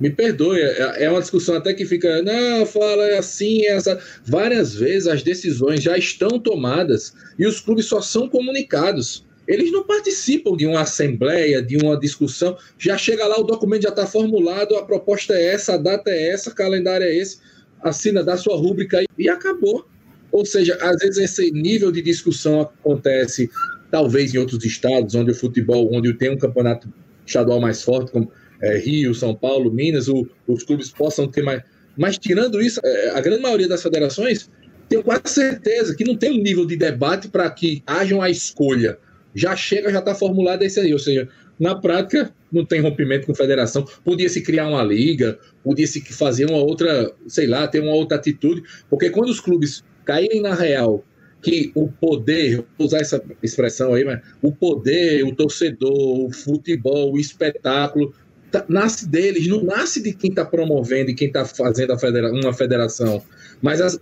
Me 0.00 0.08
perdoe, 0.08 0.60
é, 0.60 1.04
é 1.04 1.10
uma 1.10 1.20
discussão 1.20 1.56
até 1.56 1.74
que 1.74 1.84
fica, 1.84 2.22
não, 2.22 2.64
fala 2.64 3.04
é 3.04 3.18
assim, 3.18 3.66
é 3.66 3.72
essa. 3.72 4.00
Várias 4.24 4.74
vezes 4.74 5.06
as 5.06 5.22
decisões 5.22 5.82
já 5.82 5.98
estão 5.98 6.38
tomadas 6.40 7.12
e 7.38 7.46
os 7.46 7.60
clubes 7.60 7.84
só 7.84 8.00
são 8.00 8.28
comunicados. 8.28 9.26
Eles 9.46 9.70
não 9.70 9.84
participam 9.84 10.56
de 10.56 10.66
uma 10.66 10.82
assembleia, 10.82 11.60
de 11.60 11.76
uma 11.76 11.98
discussão. 11.98 12.56
Já 12.78 12.96
chega 12.96 13.26
lá, 13.26 13.38
o 13.38 13.44
documento 13.44 13.82
já 13.82 13.88
está 13.90 14.06
formulado, 14.06 14.76
a 14.76 14.84
proposta 14.84 15.34
é 15.34 15.54
essa, 15.54 15.74
a 15.74 15.78
data 15.78 16.10
é 16.10 16.30
essa, 16.30 16.50
o 16.50 16.54
calendário 16.54 17.04
é 17.04 17.14
esse, 17.14 17.38
assina, 17.82 18.22
dá 18.22 18.36
sua 18.36 18.56
rúbrica 18.56 19.02
e 19.18 19.28
acabou. 19.28 19.86
Ou 20.30 20.44
seja, 20.44 20.78
às 20.80 20.96
vezes 20.98 21.18
esse 21.18 21.50
nível 21.50 21.90
de 21.90 22.02
discussão 22.02 22.60
acontece, 22.60 23.50
talvez 23.90 24.34
em 24.34 24.38
outros 24.38 24.64
estados, 24.64 25.14
onde 25.14 25.30
o 25.30 25.34
futebol, 25.34 25.88
onde 25.92 26.12
tem 26.14 26.30
um 26.30 26.38
campeonato 26.38 26.92
estadual 27.26 27.60
mais 27.60 27.82
forte, 27.82 28.10
como 28.12 28.30
é, 28.60 28.78
Rio, 28.78 29.14
São 29.14 29.34
Paulo, 29.34 29.72
Minas, 29.72 30.08
o, 30.08 30.26
os 30.46 30.62
clubes 30.62 30.90
possam 30.90 31.28
ter 31.28 31.42
mais. 31.42 31.62
Mas 31.96 32.18
tirando 32.18 32.60
isso, 32.60 32.80
é, 32.84 33.10
a 33.10 33.20
grande 33.20 33.42
maioria 33.42 33.68
das 33.68 33.82
federações 33.82 34.48
tenho 34.88 35.02
quase 35.02 35.22
certeza 35.26 35.94
que 35.94 36.04
não 36.04 36.16
tem 36.16 36.30
um 36.30 36.42
nível 36.42 36.64
de 36.64 36.76
debate 36.76 37.28
para 37.28 37.48
que 37.50 37.82
haja 37.86 38.14
uma 38.14 38.30
escolha. 38.30 38.98
Já 39.34 39.54
chega, 39.54 39.92
já 39.92 39.98
está 39.98 40.14
formulada 40.14 40.64
isso 40.64 40.80
aí. 40.80 40.92
Ou 40.92 40.98
seja, 40.98 41.28
na 41.60 41.74
prática, 41.74 42.32
não 42.50 42.64
tem 42.64 42.80
rompimento 42.80 43.26
com 43.26 43.34
federação. 43.34 43.84
Podia 44.04 44.28
se 44.28 44.40
criar 44.40 44.68
uma 44.68 44.82
liga, 44.82 45.38
podia 45.62 45.86
se 45.86 46.00
fazer 46.12 46.46
uma 46.46 46.58
outra, 46.58 47.12
sei 47.26 47.46
lá, 47.46 47.68
ter 47.68 47.80
uma 47.80 47.92
outra 47.92 48.16
atitude. 48.16 48.62
Porque 48.88 49.10
quando 49.10 49.28
os 49.28 49.40
clubes 49.40 49.84
caírem 50.04 50.40
na 50.40 50.54
real 50.54 51.04
que 51.40 51.70
o 51.74 51.88
poder, 51.88 52.64
vou 52.76 52.86
usar 52.86 52.98
essa 52.98 53.22
expressão 53.42 53.94
aí, 53.94 54.04
mas 54.04 54.20
o 54.42 54.52
poder, 54.52 55.24
o 55.24 55.34
torcedor, 55.34 56.26
o 56.26 56.32
futebol, 56.32 57.12
o 57.12 57.18
espetáculo 57.18 58.12
Tá, 58.50 58.64
nasce 58.66 59.06
deles, 59.06 59.46
não 59.46 59.62
nasce 59.62 60.02
de 60.02 60.12
quem 60.12 60.30
está 60.30 60.44
promovendo 60.44 61.10
e 61.10 61.14
quem 61.14 61.28
está 61.28 61.44
fazendo 61.44 61.98
federa 61.98 62.32
uma 62.32 62.52
federação. 62.52 63.22
Mas 63.60 63.80
as, 63.80 63.98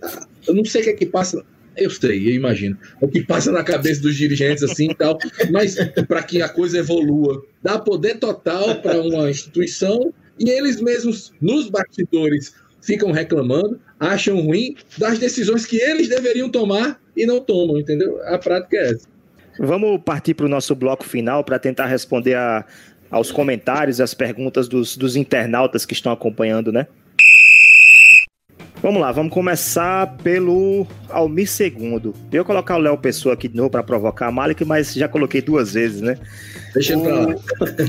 eu 0.47 0.53
não 0.53 0.63
sei 0.63 0.81
o 0.81 0.83
que 0.85 0.89
é 0.91 0.93
que 0.93 1.05
passa. 1.05 1.43
Eu 1.75 1.89
sei, 1.89 2.27
eu 2.27 2.33
imagino. 2.33 2.77
O 3.01 3.07
que 3.07 3.23
passa 3.23 3.51
na 3.51 3.63
cabeça 3.63 4.01
dos 4.01 4.15
dirigentes 4.15 4.63
assim 4.63 4.89
e 4.91 4.95
tal, 4.95 5.17
mas 5.51 5.75
para 6.07 6.23
que 6.23 6.41
a 6.41 6.49
coisa 6.49 6.79
evolua. 6.79 7.45
Dá 7.61 7.77
poder 7.77 8.19
total 8.19 8.81
para 8.81 8.99
uma 9.01 9.29
instituição 9.29 10.13
e 10.39 10.49
eles 10.49 10.79
mesmos, 10.81 11.33
nos 11.41 11.69
bastidores, 11.69 12.53
ficam 12.81 13.11
reclamando, 13.11 13.79
acham 13.99 14.39
ruim 14.39 14.75
das 14.97 15.19
decisões 15.19 15.65
que 15.65 15.77
eles 15.77 16.07
deveriam 16.07 16.49
tomar 16.49 16.99
e 17.17 17.25
não 17.25 17.39
tomam, 17.39 17.79
entendeu? 17.79 18.21
A 18.25 18.37
prática 18.37 18.77
é 18.77 18.91
essa. 18.91 19.07
Vamos 19.59 20.01
partir 20.03 20.33
para 20.33 20.45
o 20.45 20.49
nosso 20.49 20.75
bloco 20.75 21.03
final 21.03 21.43
para 21.43 21.57
tentar 21.57 21.87
responder 21.87 22.35
a, 22.35 22.63
aos 23.09 23.31
comentários 23.31 23.99
e 23.99 24.03
às 24.03 24.13
perguntas 24.13 24.67
dos, 24.67 24.95
dos 24.95 25.15
internautas 25.15 25.85
que 25.85 25.93
estão 25.93 26.11
acompanhando, 26.11 26.71
né? 26.71 26.87
Vamos 28.79 29.01
lá, 29.01 29.11
vamos 29.11 29.33
começar 29.33 30.17
pelo 30.17 30.85
Almir 31.09 31.49
Segundo. 31.49 32.13
Eu 32.31 32.45
colocar 32.45 32.75
o 32.75 32.79
Léo 32.79 32.95
Pessoa 32.95 33.33
aqui 33.33 33.47
de 33.47 33.57
novo 33.57 33.71
para 33.71 33.81
provocar 33.81 34.27
a 34.27 34.31
Malik, 34.31 34.63
mas 34.63 34.93
já 34.93 35.07
coloquei 35.07 35.41
duas 35.41 35.73
vezes, 35.73 35.99
né? 35.99 36.15
Deixa 36.75 36.93
eu 36.93 36.99
o 36.99 37.35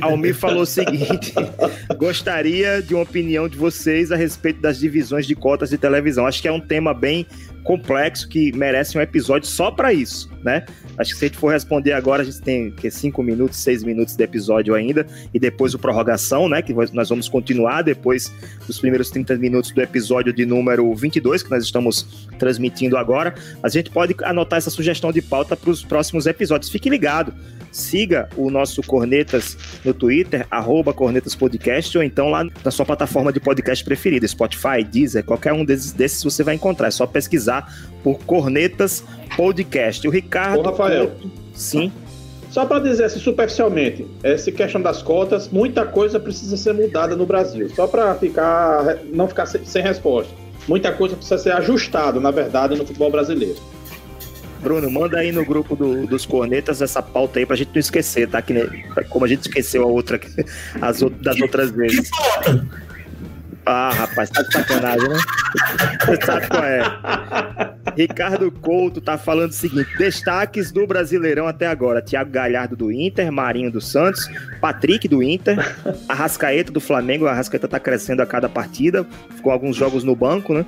Almir 0.00 0.34
falou 0.34 0.62
o 0.62 0.66
seguinte: 0.66 1.34
gostaria 1.98 2.80
de 2.80 2.94
uma 2.94 3.02
opinião 3.02 3.48
de 3.50 3.58
vocês 3.58 4.10
a 4.10 4.16
respeito 4.16 4.62
das 4.62 4.78
divisões 4.78 5.26
de 5.26 5.34
cotas 5.34 5.68
de 5.68 5.76
televisão. 5.76 6.26
Acho 6.26 6.40
que 6.40 6.48
é 6.48 6.52
um 6.52 6.60
tema 6.60 6.94
bem 6.94 7.26
complexo 7.68 8.26
que 8.26 8.50
merece 8.56 8.96
um 8.96 9.00
episódio 9.02 9.46
só 9.46 9.70
para 9.70 9.92
isso, 9.92 10.30
né? 10.42 10.64
Acho 10.96 11.12
que 11.12 11.18
se 11.18 11.24
a 11.26 11.28
gente 11.28 11.36
for 11.36 11.52
responder 11.52 11.92
agora, 11.92 12.22
a 12.22 12.24
gente 12.24 12.40
tem 12.40 12.70
que 12.70 12.90
cinco 12.90 13.22
minutos, 13.22 13.58
seis 13.58 13.84
minutos 13.84 14.16
de 14.16 14.24
episódio 14.24 14.74
ainda 14.74 15.06
e 15.34 15.38
depois 15.38 15.74
o 15.74 15.78
prorrogação, 15.78 16.48
né? 16.48 16.62
Que 16.62 16.72
nós 16.72 17.10
vamos 17.10 17.28
continuar 17.28 17.82
depois 17.82 18.32
dos 18.66 18.80
primeiros 18.80 19.10
30 19.10 19.36
minutos 19.36 19.70
do 19.70 19.82
episódio 19.82 20.32
de 20.32 20.46
número 20.46 20.94
22 20.94 21.42
que 21.42 21.50
nós 21.50 21.62
estamos 21.62 22.26
transmitindo 22.38 22.96
agora. 22.96 23.34
A 23.62 23.68
gente 23.68 23.90
pode 23.90 24.16
anotar 24.22 24.56
essa 24.56 24.70
sugestão 24.70 25.12
de 25.12 25.20
pauta 25.20 25.54
para 25.54 25.68
os 25.68 25.84
próximos 25.84 26.26
episódios. 26.26 26.70
Fique 26.70 26.88
ligado 26.88 27.34
siga 27.78 28.28
o 28.36 28.50
nosso 28.50 28.82
Cornetas 28.82 29.56
no 29.84 29.94
Twitter, 29.94 30.46
arroba 30.50 30.92
Cornetas 30.92 31.34
Podcast, 31.34 31.96
ou 31.96 32.04
então 32.04 32.30
lá 32.30 32.46
na 32.64 32.70
sua 32.70 32.84
plataforma 32.84 33.32
de 33.32 33.40
podcast 33.40 33.84
preferida, 33.84 34.26
Spotify, 34.26 34.84
Deezer, 34.84 35.24
qualquer 35.24 35.52
um 35.52 35.64
desses, 35.64 35.92
desses 35.92 36.22
você 36.22 36.42
vai 36.42 36.54
encontrar. 36.54 36.88
É 36.88 36.90
só 36.90 37.06
pesquisar 37.06 37.72
por 38.02 38.18
Cornetas 38.24 39.04
Podcast. 39.36 40.06
O 40.06 40.10
Ricardo. 40.10 40.60
Ô, 40.60 40.62
Rafael. 40.62 41.12
Sim. 41.54 41.92
Só 42.50 42.64
para 42.64 42.80
dizer 42.80 43.04
assim, 43.04 43.20
superficialmente, 43.20 44.06
essa 44.22 44.50
questão 44.50 44.80
das 44.80 45.02
cotas, 45.02 45.48
muita 45.48 45.84
coisa 45.84 46.18
precisa 46.18 46.56
ser 46.56 46.72
mudada 46.72 47.14
no 47.14 47.26
Brasil. 47.26 47.68
Só 47.70 47.86
para 47.86 48.14
ficar, 48.14 48.98
não 49.12 49.28
ficar 49.28 49.46
sem 49.46 49.82
resposta. 49.82 50.32
Muita 50.66 50.92
coisa 50.92 51.14
precisa 51.14 51.38
ser 51.38 51.52
ajustada, 51.52 52.18
na 52.20 52.30
verdade, 52.30 52.76
no 52.76 52.86
futebol 52.86 53.10
brasileiro. 53.10 53.56
Bruno, 54.60 54.90
manda 54.90 55.18
aí 55.18 55.32
no 55.32 55.44
grupo 55.44 55.76
do, 55.76 56.06
dos 56.06 56.26
cornetas 56.26 56.82
essa 56.82 57.02
pauta 57.02 57.38
aí 57.38 57.46
pra 57.46 57.56
gente 57.56 57.70
não 57.72 57.80
esquecer, 57.80 58.28
tá? 58.28 58.42
Que, 58.42 58.54
como 59.08 59.24
a 59.24 59.28
gente 59.28 59.42
esqueceu 59.42 59.82
a 59.82 59.86
outra, 59.86 60.20
as, 60.80 61.00
das 61.20 61.40
outras 61.40 61.70
vezes. 61.70 62.10
Ah, 63.70 63.90
rapaz, 63.92 64.30
tá 64.30 64.40
de 64.40 64.50
sacanagem, 64.50 65.08
né? 65.10 65.18
Você 66.06 66.24
sabe 66.24 66.48
qual 66.48 66.64
é. 66.64 66.82
Ricardo 67.94 68.50
Couto 68.50 68.98
tá 68.98 69.18
falando 69.18 69.50
o 69.50 69.54
seguinte: 69.54 69.90
destaques 69.98 70.72
do 70.72 70.86
Brasileirão 70.86 71.46
até 71.46 71.66
agora: 71.66 72.00
Thiago 72.00 72.30
Galhardo 72.30 72.74
do 72.74 72.90
Inter, 72.90 73.30
Marinho 73.30 73.70
do 73.70 73.78
Santos, 73.78 74.26
Patrick 74.58 75.06
do 75.06 75.22
Inter, 75.22 75.58
Arrascaeta 76.08 76.72
do 76.72 76.80
Flamengo. 76.80 77.26
A 77.26 77.32
Arrascaeta 77.32 77.68
tá 77.68 77.78
crescendo 77.78 78.22
a 78.22 78.26
cada 78.26 78.48
partida, 78.48 79.06
ficou 79.36 79.52
alguns 79.52 79.76
jogos 79.76 80.02
no 80.02 80.16
banco, 80.16 80.54
né? 80.54 80.64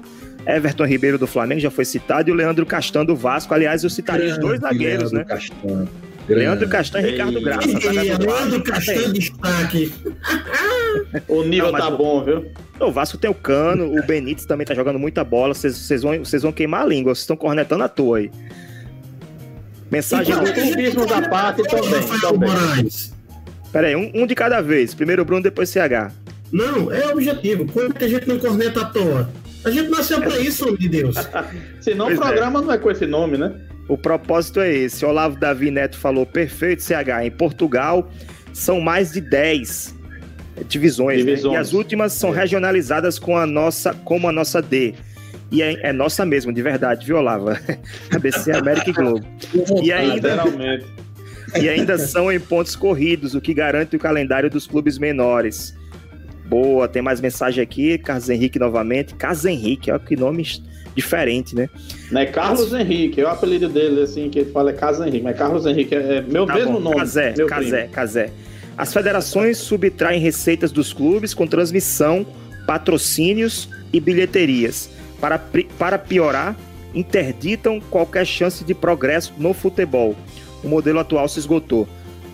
Everton 0.46 0.84
Ribeiro 0.84 1.18
do 1.18 1.26
Flamengo 1.26 1.60
já 1.60 1.70
foi 1.70 1.84
citado 1.84 2.28
e 2.28 2.32
o 2.32 2.34
Leandro 2.34 2.64
Castan 2.64 3.04
do 3.04 3.14
Vasco. 3.14 3.52
Aliás, 3.54 3.84
eu 3.84 3.90
citaria 3.90 4.32
os 4.32 4.38
dois 4.38 4.60
zagueiros, 4.60 5.12
Leandro 5.12 5.18
né? 5.18 5.24
Castan. 5.24 5.88
Leandro 6.28 6.68
Castan 6.68 7.00
e 7.00 7.10
Ricardo 7.10 7.40
Graça. 7.40 7.68
Tá 7.68 7.90
Leandro 8.18 8.62
Castan 8.62 9.12
destaque. 9.12 9.92
o 11.28 11.42
nível 11.42 11.72
Não, 11.72 11.78
tá 11.78 11.90
bom, 11.90 12.24
viu? 12.24 12.46
O 12.78 12.90
Vasco 12.90 13.18
tem 13.18 13.30
o 13.30 13.34
Cano, 13.34 13.92
o 13.92 14.06
Benítez 14.06 14.46
também 14.46 14.66
tá 14.66 14.74
jogando 14.74 14.98
muita 14.98 15.22
bola. 15.24 15.54
Vocês 15.54 16.02
vão, 16.02 16.12
vão 16.22 16.52
queimar 16.52 16.82
a 16.82 16.86
língua, 16.86 17.14
vocês 17.14 17.22
estão 17.22 17.36
cornetando 17.36 17.84
à 17.84 17.88
toa 17.88 18.18
aí. 18.18 18.30
Mensagem 19.90 20.34
do 20.34 20.52
clubismo 20.52 21.04
da 21.04 21.28
parte 21.28 21.62
também. 21.64 22.20
também. 22.20 22.88
Pera 23.72 23.88
aí, 23.88 23.96
um, 23.96 24.10
um, 24.14 24.26
de 24.26 24.34
cada 24.34 24.60
vez. 24.60 24.94
Primeiro 24.94 25.24
Bruno, 25.24 25.42
depois 25.42 25.68
CH. 25.68 26.12
Não, 26.52 26.92
é 26.92 27.06
objetivo. 27.08 27.66
Quando 27.66 27.94
que 27.94 28.04
a 28.04 28.08
gente 28.08 28.26
não 28.28 28.38
corneta 28.38 28.82
à 28.82 28.84
toa? 28.84 29.30
A 29.64 29.70
gente 29.70 29.90
nasceu 29.90 30.20
para 30.20 30.38
isso, 30.38 30.64
homem 30.66 30.78
de 30.78 30.88
Deus. 30.88 31.16
Senão 31.80 32.06
pois 32.06 32.18
o 32.18 32.22
programa 32.22 32.60
é. 32.60 32.62
não 32.62 32.72
é 32.72 32.78
com 32.78 32.90
esse 32.90 33.06
nome, 33.06 33.36
né? 33.36 33.52
O 33.88 33.98
propósito 33.98 34.60
é 34.60 34.72
esse. 34.72 35.04
Olavo 35.04 35.38
Davi 35.38 35.70
Neto 35.70 35.98
falou 35.98 36.24
perfeito, 36.24 36.82
CH. 36.82 37.24
Em 37.24 37.30
Portugal 37.30 38.10
são 38.52 38.80
mais 38.80 39.12
de 39.12 39.20
10 39.20 39.94
divisões, 40.68 41.18
divisões. 41.18 41.52
Né? 41.52 41.58
e 41.58 41.60
as 41.60 41.72
últimas 41.72 42.12
são 42.12 42.32
é. 42.34 42.40
regionalizadas 42.40 43.18
com 43.18 43.36
a 43.36 43.46
nossa, 43.46 43.94
como 44.04 44.28
a 44.28 44.32
nossa 44.32 44.62
D. 44.62 44.94
E 45.50 45.62
é, 45.62 45.88
é 45.88 45.92
nossa 45.92 46.24
mesmo, 46.24 46.52
de 46.52 46.62
verdade, 46.62 47.04
viu, 47.04 47.16
Olavo? 47.16 47.48
ABC 48.14 48.52
América 48.52 48.90
e 48.90 48.92
Globo. 48.92 49.26
E 49.82 49.92
ainda, 49.92 50.44
e 51.60 51.68
ainda 51.68 51.98
são 51.98 52.30
em 52.30 52.38
pontos 52.38 52.76
corridos, 52.76 53.34
o 53.34 53.40
que 53.40 53.52
garante 53.52 53.96
o 53.96 53.98
calendário 53.98 54.48
dos 54.48 54.66
clubes 54.66 54.98
menores. 54.98 55.74
Boa, 56.50 56.88
tem 56.88 57.00
mais 57.00 57.20
mensagem 57.20 57.62
aqui. 57.62 57.96
Carlos 57.96 58.28
Henrique 58.28 58.58
novamente. 58.58 59.14
Carlos 59.14 59.44
Henrique, 59.44 59.88
olha 59.88 60.00
que 60.00 60.16
nome 60.16 60.44
diferente, 60.96 61.54
né? 61.54 61.70
Não 62.10 62.20
é 62.20 62.26
Carlos 62.26 62.74
As... 62.74 62.80
Henrique, 62.80 63.20
é 63.20 63.24
o 63.24 63.28
apelido 63.28 63.68
dele, 63.68 64.02
assim, 64.02 64.28
que 64.28 64.40
ele 64.40 64.50
fala 64.50 64.70
é 64.70 64.72
Carlos 64.72 65.00
Henrique, 65.00 65.22
mas 65.22 65.38
Carlos 65.38 65.64
Henrique 65.64 65.94
é, 65.94 66.16
é 66.16 66.22
meu 66.22 66.44
tá 66.46 66.54
mesmo 66.54 66.72
bom. 66.72 66.80
nome. 66.80 66.96
Casé, 66.96 67.34
Casé, 67.46 67.88
Casé. 67.92 68.30
As 68.76 68.92
federações 68.92 69.58
subtraem 69.58 70.20
receitas 70.20 70.72
dos 70.72 70.92
clubes 70.92 71.32
com 71.32 71.46
transmissão, 71.46 72.26
patrocínios 72.66 73.68
e 73.92 74.00
bilheterias. 74.00 74.90
Para, 75.20 75.40
para 75.78 75.98
piorar, 75.98 76.56
interditam 76.92 77.78
qualquer 77.78 78.26
chance 78.26 78.64
de 78.64 78.74
progresso 78.74 79.32
no 79.38 79.54
futebol. 79.54 80.16
O 80.64 80.68
modelo 80.68 80.98
atual 80.98 81.28
se 81.28 81.38
esgotou. 81.38 81.86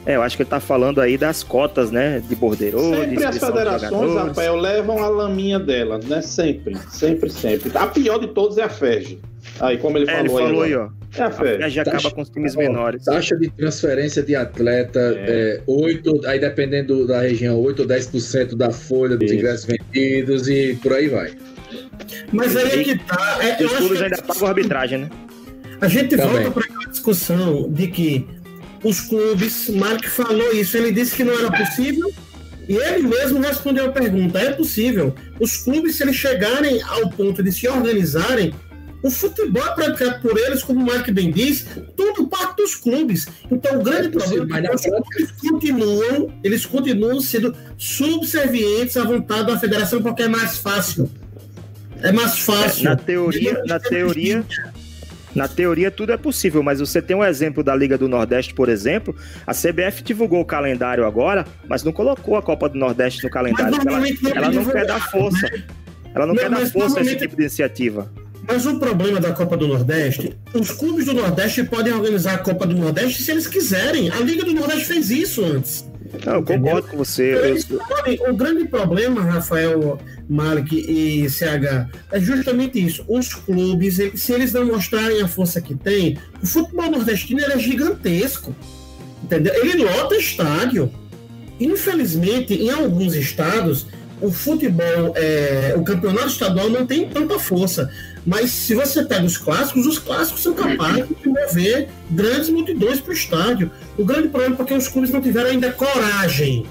É, 0.07 0.15
eu 0.15 0.23
acho 0.23 0.37
que 0.37 0.45
ele 0.45 0.51
tá 0.51 0.61
falando 0.61 1.01
aí 1.01 1.19
das 1.19 1.43
cotas, 1.43 1.91
né? 1.91 2.23
De 2.27 2.37
bordeiro. 2.37 2.79
Sempre 2.79 3.25
as 3.25 3.39
federações, 3.39 4.15
Rafael, 4.15 4.55
levam 4.55 5.03
a 5.03 5.09
laminha 5.09 5.59
delas, 5.59 6.05
né? 6.05 6.23
Sempre, 6.23 6.79
sempre, 6.89 7.29
sempre. 7.29 7.77
A 7.77 7.89
pior 7.89 8.19
de 8.19 8.29
todos 8.29 8.57
é 8.57 8.63
a 8.63 8.69
FEG. 8.69 9.19
Aí, 9.59 9.79
como 9.79 9.99
ele 9.99 10.09
é, 10.09 10.15
falou, 10.15 10.41
ele 10.41 10.49
falou 10.49 10.63
aí, 10.63 10.75
ó. 10.77 10.89
É 11.17 11.23
a 11.23 11.31
FEG. 11.31 11.63
A 11.63 11.67
FEG 11.67 11.81
acaba 11.81 12.11
com 12.13 12.23
os 12.23 12.31
times 12.31 12.55
ó, 12.55 12.61
menores. 12.61 13.05
Taxa 13.05 13.37
de 13.37 13.51
transferência 13.51 14.23
de 14.23 14.37
atleta, 14.37 15.01
é. 15.01 15.59
É, 15.59 15.63
8, 15.67 16.21
aí 16.27 16.39
dependendo 16.39 17.05
da 17.05 17.21
região, 17.21 17.61
8 17.61 17.83
ou 17.83 17.89
10% 17.89 18.55
da 18.55 18.71
folha 18.71 19.17
dos 19.17 19.33
ingressos 19.33 19.67
vendidos 19.67 20.49
e 20.49 20.79
por 20.81 20.93
aí 20.93 21.09
vai. 21.09 21.33
Mas 22.33 22.57
aí 22.57 22.81
é 22.81 22.85
que 22.85 22.99
tá. 22.99 23.39
É, 23.43 23.65
os 23.65 23.73
clubes 23.73 24.03
ainda 24.03 24.23
pagam 24.23 24.47
arbitragem, 24.47 24.99
né? 24.99 25.11
A 25.81 25.89
gente 25.89 26.17
Também. 26.17 26.45
volta 26.45 26.51
para 26.53 26.65
aquela 26.65 26.91
discussão 26.91 27.71
de 27.71 27.89
que 27.89 28.27
os 28.87 29.01
clubes. 29.01 29.69
Mark 29.69 30.05
falou 30.07 30.53
isso, 30.53 30.77
ele 30.77 30.93
disse 30.93 31.17
que 31.17 31.25
não 31.25 31.39
era 31.39 31.51
possível. 31.51 32.13
E 32.69 32.75
ele 32.75 33.07
mesmo 33.07 33.41
respondeu 33.41 33.87
a 33.87 33.93
pergunta: 33.93 34.39
é 34.39 34.53
possível. 34.53 35.15
Os 35.39 35.57
clubes, 35.57 35.97
se 35.97 36.05
eles 36.05 36.17
chegarem 36.17 36.81
ao 36.83 37.11
ponto 37.11 37.43
de 37.43 37.53
se 37.53 37.69
organizarem, 37.69 38.55
o 39.03 39.11
futebol 39.11 39.65
é 39.65 39.75
praticado 39.75 40.21
por 40.21 40.37
eles, 40.37 40.63
como 40.63 40.81
o 40.81 40.87
Mark 40.87 41.09
bem 41.11 41.31
diz, 41.31 41.67
tudo 41.97 42.27
parte 42.29 42.57
dos 42.63 42.75
clubes. 42.75 43.27
Então, 43.51 43.79
o 43.79 43.83
grande 43.83 44.09
é 44.09 44.11
problema 44.11 44.59
é 44.59 44.63
que 44.63 44.75
os 44.75 44.83
clubes 44.83 45.33
continuam, 45.41 46.33
eles 46.43 46.67
continuam 46.67 47.21
sendo 47.21 47.55
subservientes 47.77 48.97
à 48.97 49.05
vontade 49.05 49.47
da 49.47 49.59
federação 49.59 50.03
porque 50.03 50.23
é 50.23 50.29
mais 50.29 50.59
fácil. 50.59 51.11
É 52.03 52.13
mais 52.13 52.39
fácil. 52.39 52.85
Na 52.85 52.97
teoria, 52.97 53.63
na 53.67 53.79
teoria, 53.79 54.45
na 55.37 55.47
teoria, 55.47 55.91
tudo 55.91 56.13
é 56.13 56.17
possível, 56.17 56.63
mas 56.63 56.81
você 56.81 57.03
tem 57.03 57.17
um 57.17 57.25
exemplo 57.25 57.63
da 57.63 57.75
Liga 57.75 57.99
do 57.99 58.09
Nordeste, 58.09 58.55
por 58.55 58.69
exemplo. 58.69 59.15
A 59.47 59.53
CBF 59.53 60.03
divulgou 60.03 60.41
o 60.41 60.45
calendário 60.45 61.05
agora, 61.05 61.45
mas 61.69 61.85
não 61.85 61.93
colocou 61.93 62.37
a 62.37 62.43
Copa 62.43 62.69
do 62.69 62.79
Nordeste 62.79 63.23
no 63.23 63.31
calendário. 63.31 63.77
Ela, 63.77 64.09
ela, 64.35 64.51
não 64.51 64.65
quer 64.65 64.87
dar 64.87 65.11
força. 65.11 65.47
Ela 66.15 66.27
não, 66.27 66.35
não 66.35 66.43
quer 66.43 66.51
dar 66.51 66.67
força 66.67 66.99
a 66.99 67.03
esse 67.03 67.17
tipo 67.17 67.37
de 67.37 67.43
iniciativa. 67.43 68.11
Mas 68.49 68.65
o 68.65 68.79
problema 68.79 69.21
da 69.21 69.33
Copa 69.33 69.57
do 69.57 69.67
Nordeste, 69.67 70.37
os 70.55 70.71
clubes 70.71 71.05
do 71.05 71.15
Nordeste 71.15 71.65
podem 71.65 71.93
organizar 71.93 72.35
a 72.35 72.39
Copa 72.39 72.67
do 72.67 72.75
Nordeste 72.75 73.23
se 73.23 73.31
eles 73.31 73.47
quiserem. 73.47 74.11
A 74.11 74.21
Liga 74.21 74.45
do 74.45 74.55
Nordeste 74.55 74.85
fez 74.85 75.11
isso 75.11 75.45
antes. 75.45 75.85
Não, 76.25 76.35
eu 76.35 76.43
concordo 76.43 76.89
com 76.89 76.97
você. 76.97 77.35
Eu... 77.35 78.31
O 78.31 78.37
grande 78.37 78.67
problema, 78.69 79.21
Rafael, 79.23 79.99
Malik 80.29 80.75
e 80.77 81.29
CH, 81.29 81.89
é 82.13 82.21
justamente 82.21 82.85
isso. 82.85 83.05
Os 83.09 83.35
clubes, 83.35 83.97
se 84.15 84.33
eles 84.33 84.53
não 84.53 84.67
mostrarem 84.67 85.23
a 85.23 85.29
força 85.29 85.61
que 85.61 85.75
tem, 85.75 86.19
o 86.43 86.47
futebol 86.47 86.91
nordestino 86.91 87.41
é 87.41 87.59
gigantesco. 87.59 88.55
Entendeu? 89.23 89.55
Ele 89.55 89.85
lota 89.85 90.15
estádio. 90.17 90.91
Infelizmente, 91.59 92.55
em 92.55 92.71
alguns 92.71 93.15
estados, 93.15 93.87
o 94.21 94.31
futebol, 94.31 95.13
é, 95.15 95.75
o 95.77 95.83
campeonato 95.83 96.29
estadual 96.29 96.71
não 96.71 96.87
tem 96.87 97.09
tanta 97.09 97.39
força. 97.39 97.91
Mas 98.25 98.51
se 98.51 98.75
você 98.75 99.05
pega 99.05 99.25
os 99.25 99.37
clássicos, 99.37 99.87
os 99.87 99.99
clássicos 99.99 100.43
são 100.43 100.53
capazes 100.53 101.07
de 101.23 101.29
mover 101.29 101.89
grandes 102.11 102.49
multidões 102.49 103.01
para 103.01 103.11
o 103.11 103.15
estádio. 103.15 103.71
O 103.97 104.05
grande 104.05 104.29
problema 104.29 104.55
é 104.55 104.57
porque 104.57 104.75
os 104.75 104.89
clubes 104.89 105.11
não 105.11 105.21
tiveram 105.21 105.51
ainda 105.51 105.71
coragem. 105.71 106.67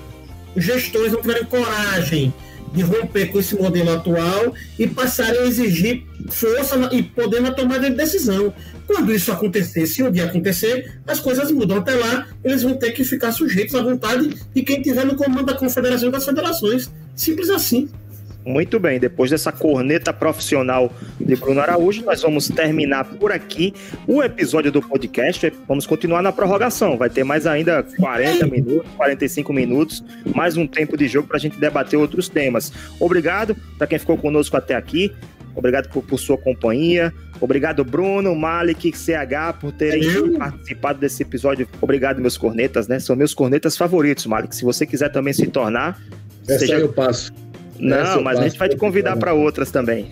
Os 0.56 0.64
gestores 0.64 1.14
não 1.14 1.22
tiveram 1.22 1.46
coragem 1.46 2.34
de 2.74 2.82
romper 2.82 3.28
com 3.28 3.40
esse 3.40 3.56
modelo 3.56 3.94
atual 3.94 4.54
e 4.78 4.86
passarem 4.86 5.40
a 5.40 5.46
exigir 5.46 6.04
força 6.30 6.76
e 6.92 7.02
poder 7.02 7.42
na 7.42 7.52
tomada 7.52 7.90
de 7.90 7.96
decisão. 7.96 8.54
Quando 8.86 9.14
isso 9.14 9.32
acontecer, 9.32 9.88
se 9.88 10.04
o 10.04 10.12
dia 10.12 10.26
acontecer, 10.26 11.00
as 11.08 11.20
coisas 11.20 11.52
mudam. 11.52 11.78
Até 11.78 11.96
lá, 11.96 12.28
eles 12.44 12.64
vão 12.64 12.76
ter 12.76 12.92
que 12.92 13.04
ficar 13.04 13.32
sujeitos 13.32 13.74
à 13.76 13.82
vontade 13.82 14.36
de 14.54 14.62
quem 14.62 14.78
estiver 14.78 15.06
no 15.06 15.16
comando 15.16 15.46
da 15.46 15.56
confederação 15.56 16.12
das 16.12 16.26
federações. 16.26 16.92
Simples 17.16 17.50
assim. 17.50 17.90
Muito 18.46 18.80
bem, 18.80 19.00
depois 19.00 19.32
dessa 19.32 19.52
corneta 19.52 20.14
profissional 20.14 20.94
de 21.20 21.36
Bruno 21.36 21.60
Araújo, 21.60 22.06
nós 22.06 22.22
vamos 22.22 22.48
terminar 22.48 23.04
por 23.04 23.32
aqui 23.32 23.74
o 24.08 24.22
episódio 24.22 24.72
do 24.72 24.84
podcast. 24.84 25.52
Vamos 25.68 25.88
continuar 25.88 26.22
na 26.22 26.32
prorrogação. 26.32 26.96
Vai 26.96 27.10
ter 27.10 27.24
mais 27.24 27.48
ainda 27.48 27.82
40 27.82 28.46
minutos, 28.46 28.88
45 28.98 29.52
minutos, 29.52 30.04
mais 30.36 30.56
um 30.58 30.68
tempo 30.68 30.96
de 30.96 31.08
jogo 31.08 31.28
para 31.28 31.38
a 31.38 31.40
gente 31.40 31.60
debater 31.60 31.98
outros 31.98 32.30
temas. 32.30 32.72
Obrigado 33.00 33.56
para 33.80 33.88
quem 33.88 33.98
ficou 33.98 34.16
conosco 34.16 34.56
até 34.56 34.76
aqui. 34.76 35.12
Obrigado 35.56 35.90
por, 35.90 36.04
por, 36.04 36.20
sua 36.20 36.38
companhia. 36.38 37.12
Obrigado, 37.42 37.84
Bruno, 37.84 38.36
Malik, 38.36 38.92
CH, 38.92 39.58
por 39.60 39.72
terem 39.72 40.38
participado 40.38 41.00
desse 41.00 41.24
episódio. 41.24 41.68
Obrigado, 41.82 42.22
meus 42.22 42.38
cornetas, 42.38 42.88
né? 42.88 43.00
São 43.00 43.16
meus 43.16 43.34
cornetas 43.34 43.76
favoritos, 43.76 44.26
Malik. 44.28 44.56
Se 44.56 44.64
você 44.64 44.86
quiser 44.86 45.12
também 45.12 45.34
se 45.34 45.48
tornar. 45.48 46.00
Essa 46.48 46.60
seja... 46.60 46.76
eu 46.76 46.94
passo. 46.94 47.32
Não, 47.80 48.22
mas 48.22 48.40
a 48.40 48.44
gente 48.44 48.58
vai 48.58 48.70
te 48.70 48.78
convidar 48.78 49.18
para 49.18 49.34
outras 49.34 49.72
também. 49.72 50.12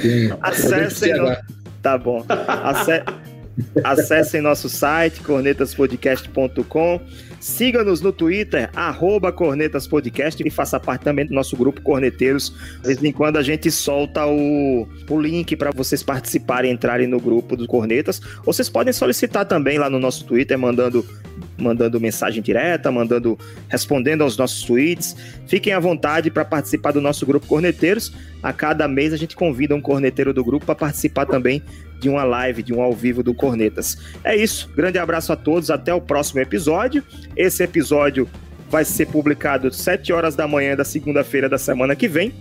Sim. 0.00 0.32
Acessem. 0.40 1.14
No... 1.14 1.36
Tá 1.82 1.98
bom. 1.98 2.24
Acessem 3.84 4.40
nosso 4.40 4.68
site, 4.68 5.20
cornetaspodcast.com. 5.20 7.00
Siga-nos 7.38 8.00
no 8.00 8.12
Twitter, 8.12 8.70
arroba 8.74 9.30
cornetaspodcast 9.30 10.42
e 10.44 10.50
faça 10.50 10.80
parte 10.80 11.02
também 11.02 11.26
do 11.26 11.34
nosso 11.34 11.56
grupo 11.56 11.80
Corneteiros. 11.82 12.54
De 12.80 12.86
vez 12.86 13.04
em 13.04 13.12
quando 13.12 13.36
a 13.36 13.42
gente 13.42 13.70
solta 13.70 14.26
o, 14.26 14.88
o 15.08 15.20
link 15.20 15.54
para 15.56 15.70
vocês 15.70 16.02
participarem, 16.02 16.72
entrarem 16.72 17.06
no 17.06 17.20
grupo 17.20 17.54
dos 17.54 17.66
Cornetas. 17.66 18.20
Ou 18.38 18.52
vocês 18.52 18.68
podem 18.68 18.92
solicitar 18.92 19.44
também 19.44 19.78
lá 19.78 19.90
no 19.90 19.98
nosso 19.98 20.24
Twitter, 20.24 20.58
mandando 20.58 21.06
mandando 21.56 22.00
mensagem 22.00 22.42
direta, 22.42 22.90
mandando 22.90 23.38
respondendo 23.68 24.22
aos 24.22 24.36
nossos 24.36 24.62
tweets. 24.62 25.16
Fiquem 25.46 25.72
à 25.72 25.80
vontade 25.80 26.30
para 26.30 26.44
participar 26.44 26.92
do 26.92 27.00
nosso 27.00 27.24
grupo 27.24 27.46
Corneteiros. 27.46 28.12
A 28.42 28.52
cada 28.52 28.86
mês 28.88 29.12
a 29.12 29.16
gente 29.16 29.36
convida 29.36 29.74
um 29.74 29.80
corneteiro 29.80 30.32
do 30.32 30.44
grupo 30.44 30.66
para 30.66 30.74
participar 30.74 31.26
também 31.26 31.62
de 32.00 32.08
uma 32.08 32.24
live, 32.24 32.62
de 32.62 32.74
um 32.74 32.82
ao 32.82 32.92
vivo 32.92 33.22
do 33.22 33.34
Cornetas. 33.34 33.96
É 34.22 34.36
isso. 34.36 34.70
Grande 34.74 34.98
abraço 34.98 35.32
a 35.32 35.36
todos. 35.36 35.70
Até 35.70 35.94
o 35.94 36.00
próximo 36.00 36.40
episódio. 36.40 37.02
Esse 37.36 37.62
episódio 37.62 38.28
vai 38.70 38.84
ser 38.84 39.06
publicado 39.06 39.68
às 39.68 39.76
7 39.76 40.12
horas 40.12 40.34
da 40.34 40.48
manhã 40.48 40.76
da 40.76 40.84
segunda-feira 40.84 41.48
da 41.48 41.58
semana 41.58 41.94
que 41.94 42.08
vem. 42.08 42.34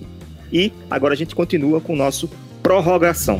E 0.51 0.71
agora 0.89 1.13
a 1.13 1.17
gente 1.17 1.35
continua 1.35 1.79
com 1.79 1.93
o 1.93 1.95
nosso 1.95 2.29
prorrogação. 2.61 3.39